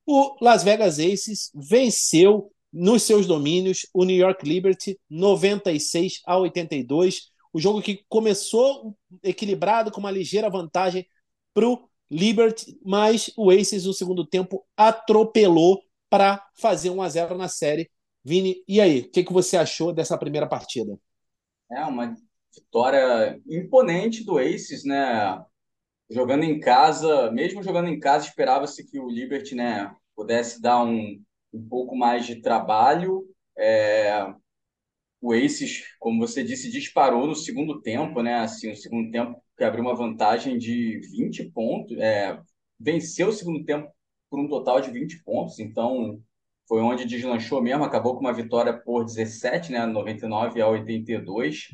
[0.07, 7.33] o Las Vegas Aces venceu nos seus domínios o New York Liberty 96 a 82.
[7.53, 11.05] O jogo que começou equilibrado com uma ligeira vantagem
[11.53, 17.37] para o Liberty, mas o Aces no segundo tempo atropelou para fazer 1 a 0
[17.37, 17.91] na série.
[18.25, 20.99] Vini, e aí, o que, que você achou dessa primeira partida?
[21.71, 22.15] É uma
[22.55, 25.45] vitória imponente do Aces, né?
[26.11, 31.21] jogando em casa, mesmo jogando em casa, esperava-se que o Liberty, né, pudesse dar um,
[31.53, 33.25] um pouco mais de trabalho.
[33.59, 34.33] É,
[35.21, 38.37] o Aces, como você disse, disparou no segundo tempo, né?
[38.37, 42.39] Assim, o segundo tempo que abriu uma vantagem de 20 pontos, é,
[42.79, 43.91] venceu o segundo tempo
[44.31, 46.21] por um total de 20 pontos, então
[46.69, 51.69] foi onde deslanchou mesmo, acabou com uma vitória por 17, né, 99 a 82.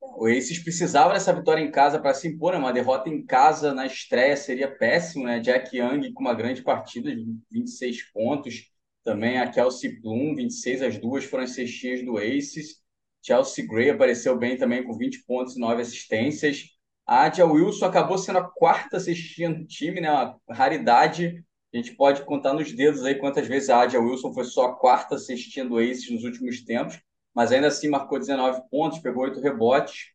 [0.00, 2.58] O Aces precisava dessa vitória em casa para se impor, né?
[2.58, 5.40] Uma derrota em casa na estreia seria péssimo, né?
[5.40, 8.70] Jack Young com uma grande partida de 26 pontos.
[9.04, 12.80] Também a Kelsey Bloom, 26, as duas foram as cestinhas do Aces.
[13.22, 16.64] Chelsea Gray apareceu bem também com 20 pontos e 9 assistências.
[17.06, 20.10] A Adia Wilson acabou sendo a quarta cestinha do time, né?
[20.10, 21.44] Uma raridade.
[21.72, 24.76] A gente pode contar nos dedos aí quantas vezes a Adia Wilson foi só a
[24.76, 27.00] quarta cestinha do Aces nos últimos tempos
[27.34, 30.10] mas ainda assim marcou 19 pontos, pegou oito rebotes.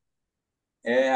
[0.85, 1.09] É,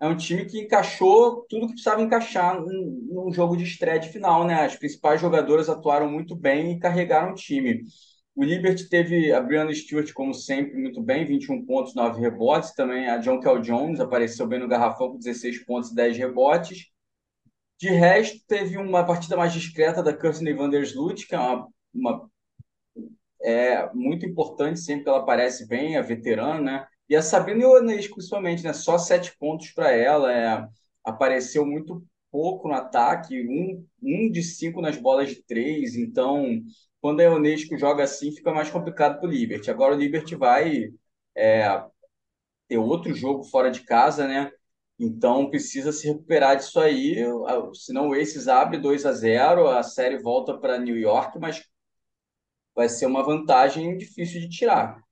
[0.00, 4.08] é um time que encaixou tudo que precisava encaixar num, num jogo de estreia de
[4.08, 4.64] final, né?
[4.64, 7.82] As principais jogadoras atuaram muito bem e carregaram o time.
[8.34, 12.74] O Liberty teve a Brianna Stewart, como sempre, muito bem, 21 pontos, 9 rebotes.
[12.74, 16.86] Também a John Kel Jones apareceu bem no garrafão com 16 pontos e 10 rebotes.
[17.78, 22.30] De resto, teve uma partida mais discreta da Kirsten Vandersloot, que é uma, uma
[23.42, 26.86] é muito importante sempre que ela aparece bem, a veterana, né?
[27.08, 28.72] E a Sabrina Ionesco, principalmente, né?
[28.72, 30.66] Só sete pontos para ela, é,
[31.04, 36.62] apareceu muito pouco no ataque, um, um de cinco nas bolas de três, então
[37.02, 39.68] quando a Ionesco joga assim, fica mais complicado para o Liberty.
[39.72, 40.94] Agora o Liberty vai
[41.36, 41.84] é,
[42.68, 44.52] ter outro jogo fora de casa, né?
[44.96, 47.16] Então precisa se recuperar disso aí,
[47.74, 51.64] senão o Aces abre 2 a 0 a série volta para New York, mas
[52.72, 55.02] vai ser uma vantagem difícil de tirar.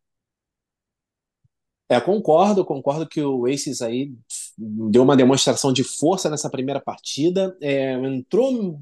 [1.89, 4.15] É, concordo, concordo que o Aces aí
[4.57, 8.79] deu uma demonstração de força nessa primeira partida, é, entrou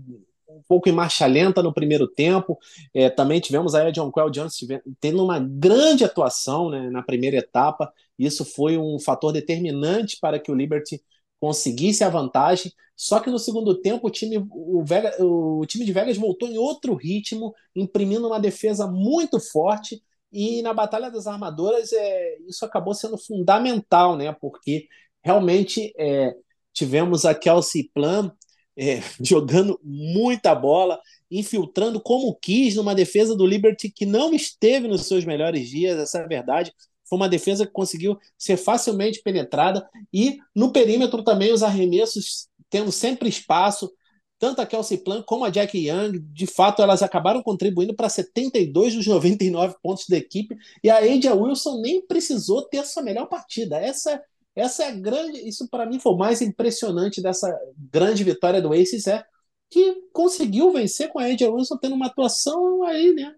[0.59, 2.59] um pouco em marcha lenta no primeiro tempo,
[2.93, 4.57] é, também tivemos aí a John Quell Jones
[5.01, 10.51] tendo uma grande atuação né, na primeira etapa, isso foi um fator determinante para que
[10.51, 11.01] o Liberty
[11.41, 12.73] conseguisse a vantagem.
[12.97, 16.59] Só que no segundo tempo o time, o, Vega, o time de Vegas voltou em
[16.59, 20.03] outro ritmo, imprimindo uma defesa muito forte.
[20.33, 24.33] E na Batalha das Armadoras é, isso acabou sendo fundamental, né?
[24.41, 24.89] Porque
[25.23, 26.35] realmente é,
[26.73, 28.31] tivemos a Kelsey Plum
[28.79, 31.01] é, jogando muita bola,
[31.31, 36.19] infiltrando como quis numa defesa do Liberty que não esteve nos seus melhores dias, essa
[36.19, 36.73] é a verdade.
[37.09, 42.93] Foi uma defesa que conseguiu ser facilmente penetrada e no perímetro também os arremessos tendo
[42.93, 43.91] sempre espaço.
[44.39, 48.95] Tanto a Kelsey Plan como a Jack Young, de fato, elas acabaram contribuindo para 72
[48.95, 50.57] dos 99 pontos da equipe.
[50.85, 53.79] E a Adia Wilson nem precisou ter sua melhor partida.
[53.79, 54.23] Essa,
[54.59, 55.49] essa é a grande.
[55.49, 59.25] Isso para mim foi o mais impressionante dessa grande vitória do Aces, é
[59.71, 63.35] que conseguiu vencer com a Adia Wilson tendo uma atuação aí, né?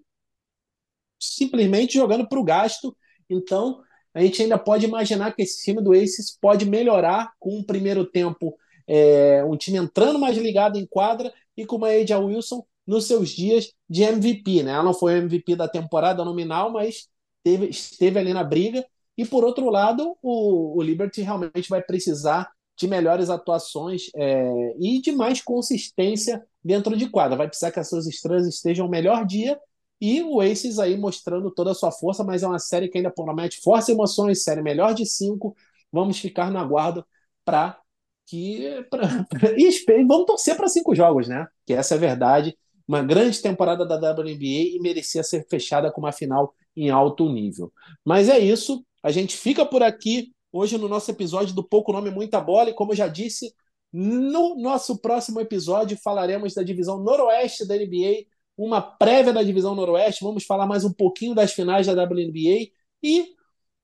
[1.19, 2.97] Simplesmente jogando para o gasto
[3.31, 3.83] então,
[4.13, 8.05] a gente ainda pode imaginar que esse time do Aces pode melhorar com um primeiro
[8.05, 8.57] tempo,
[8.87, 13.31] é, um time entrando mais ligado em quadra e com uma Aja Wilson nos seus
[13.31, 14.65] dias de MVP.
[14.65, 14.73] Né?
[14.73, 17.09] Ela não foi MVP da temporada nominal, mas
[17.45, 18.85] teve, esteve ali na briga.
[19.21, 24.99] E por outro lado, o, o Liberty realmente vai precisar de melhores atuações é, e
[25.03, 27.37] de mais consistência dentro de quadra.
[27.37, 29.61] Vai precisar que as suas estrelas estejam no melhor dia
[30.01, 33.11] e o Aces aí mostrando toda a sua força, mas é uma série que ainda
[33.11, 35.55] promete força emoções, série melhor de cinco.
[35.93, 37.05] Vamos ficar no aguardo
[37.45, 37.79] para
[38.25, 38.87] que.
[38.89, 39.71] Pra, pra, e
[40.07, 41.47] vamos torcer para cinco jogos, né?
[41.67, 42.57] Que essa é a verdade.
[42.89, 47.71] Uma grande temporada da WNBA e merecia ser fechada com uma final em alto nível.
[48.03, 48.83] Mas é isso.
[49.03, 52.71] A gente fica por aqui hoje no nosso episódio do Pouco Nome Muita Bola.
[52.71, 53.55] E como eu já disse,
[53.93, 60.23] No nosso próximo episódio, falaremos da divisão noroeste da NBA, uma prévia da divisão noroeste.
[60.23, 62.71] Vamos falar mais um pouquinho das finais da WNBA
[63.03, 63.35] e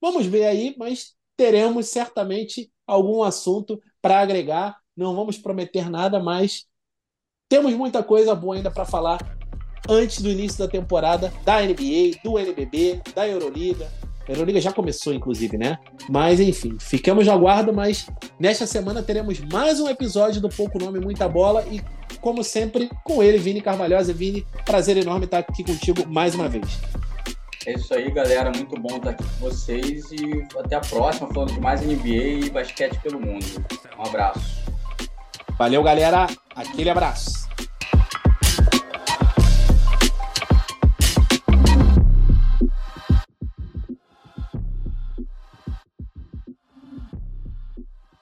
[0.00, 4.78] vamos ver aí, mas teremos certamente algum assunto para agregar.
[4.96, 6.66] Não vamos prometer nada, mas
[7.48, 9.18] temos muita coisa boa ainda para falar
[9.88, 13.90] antes do início da temporada da NBA, do NBB, da Euroliga.
[14.28, 15.78] A Euroliga já começou, inclusive, né?
[16.08, 18.08] Mas enfim, ficamos no aguardo, mas
[18.40, 21.80] nesta semana teremos mais um episódio do Pouco Nome Muita Bola e,
[22.20, 24.12] como sempre, com ele, Vini Carvalhosa.
[24.12, 26.66] Vini, prazer enorme estar aqui contigo mais uma vez.
[27.66, 28.50] É isso aí, galera.
[28.54, 32.50] Muito bom estar aqui com vocês e até a próxima, falando de mais NBA e
[32.50, 33.44] basquete pelo mundo.
[33.98, 34.62] Um abraço.
[35.58, 36.26] Valeu, galera.
[36.54, 37.46] Aquele abraço.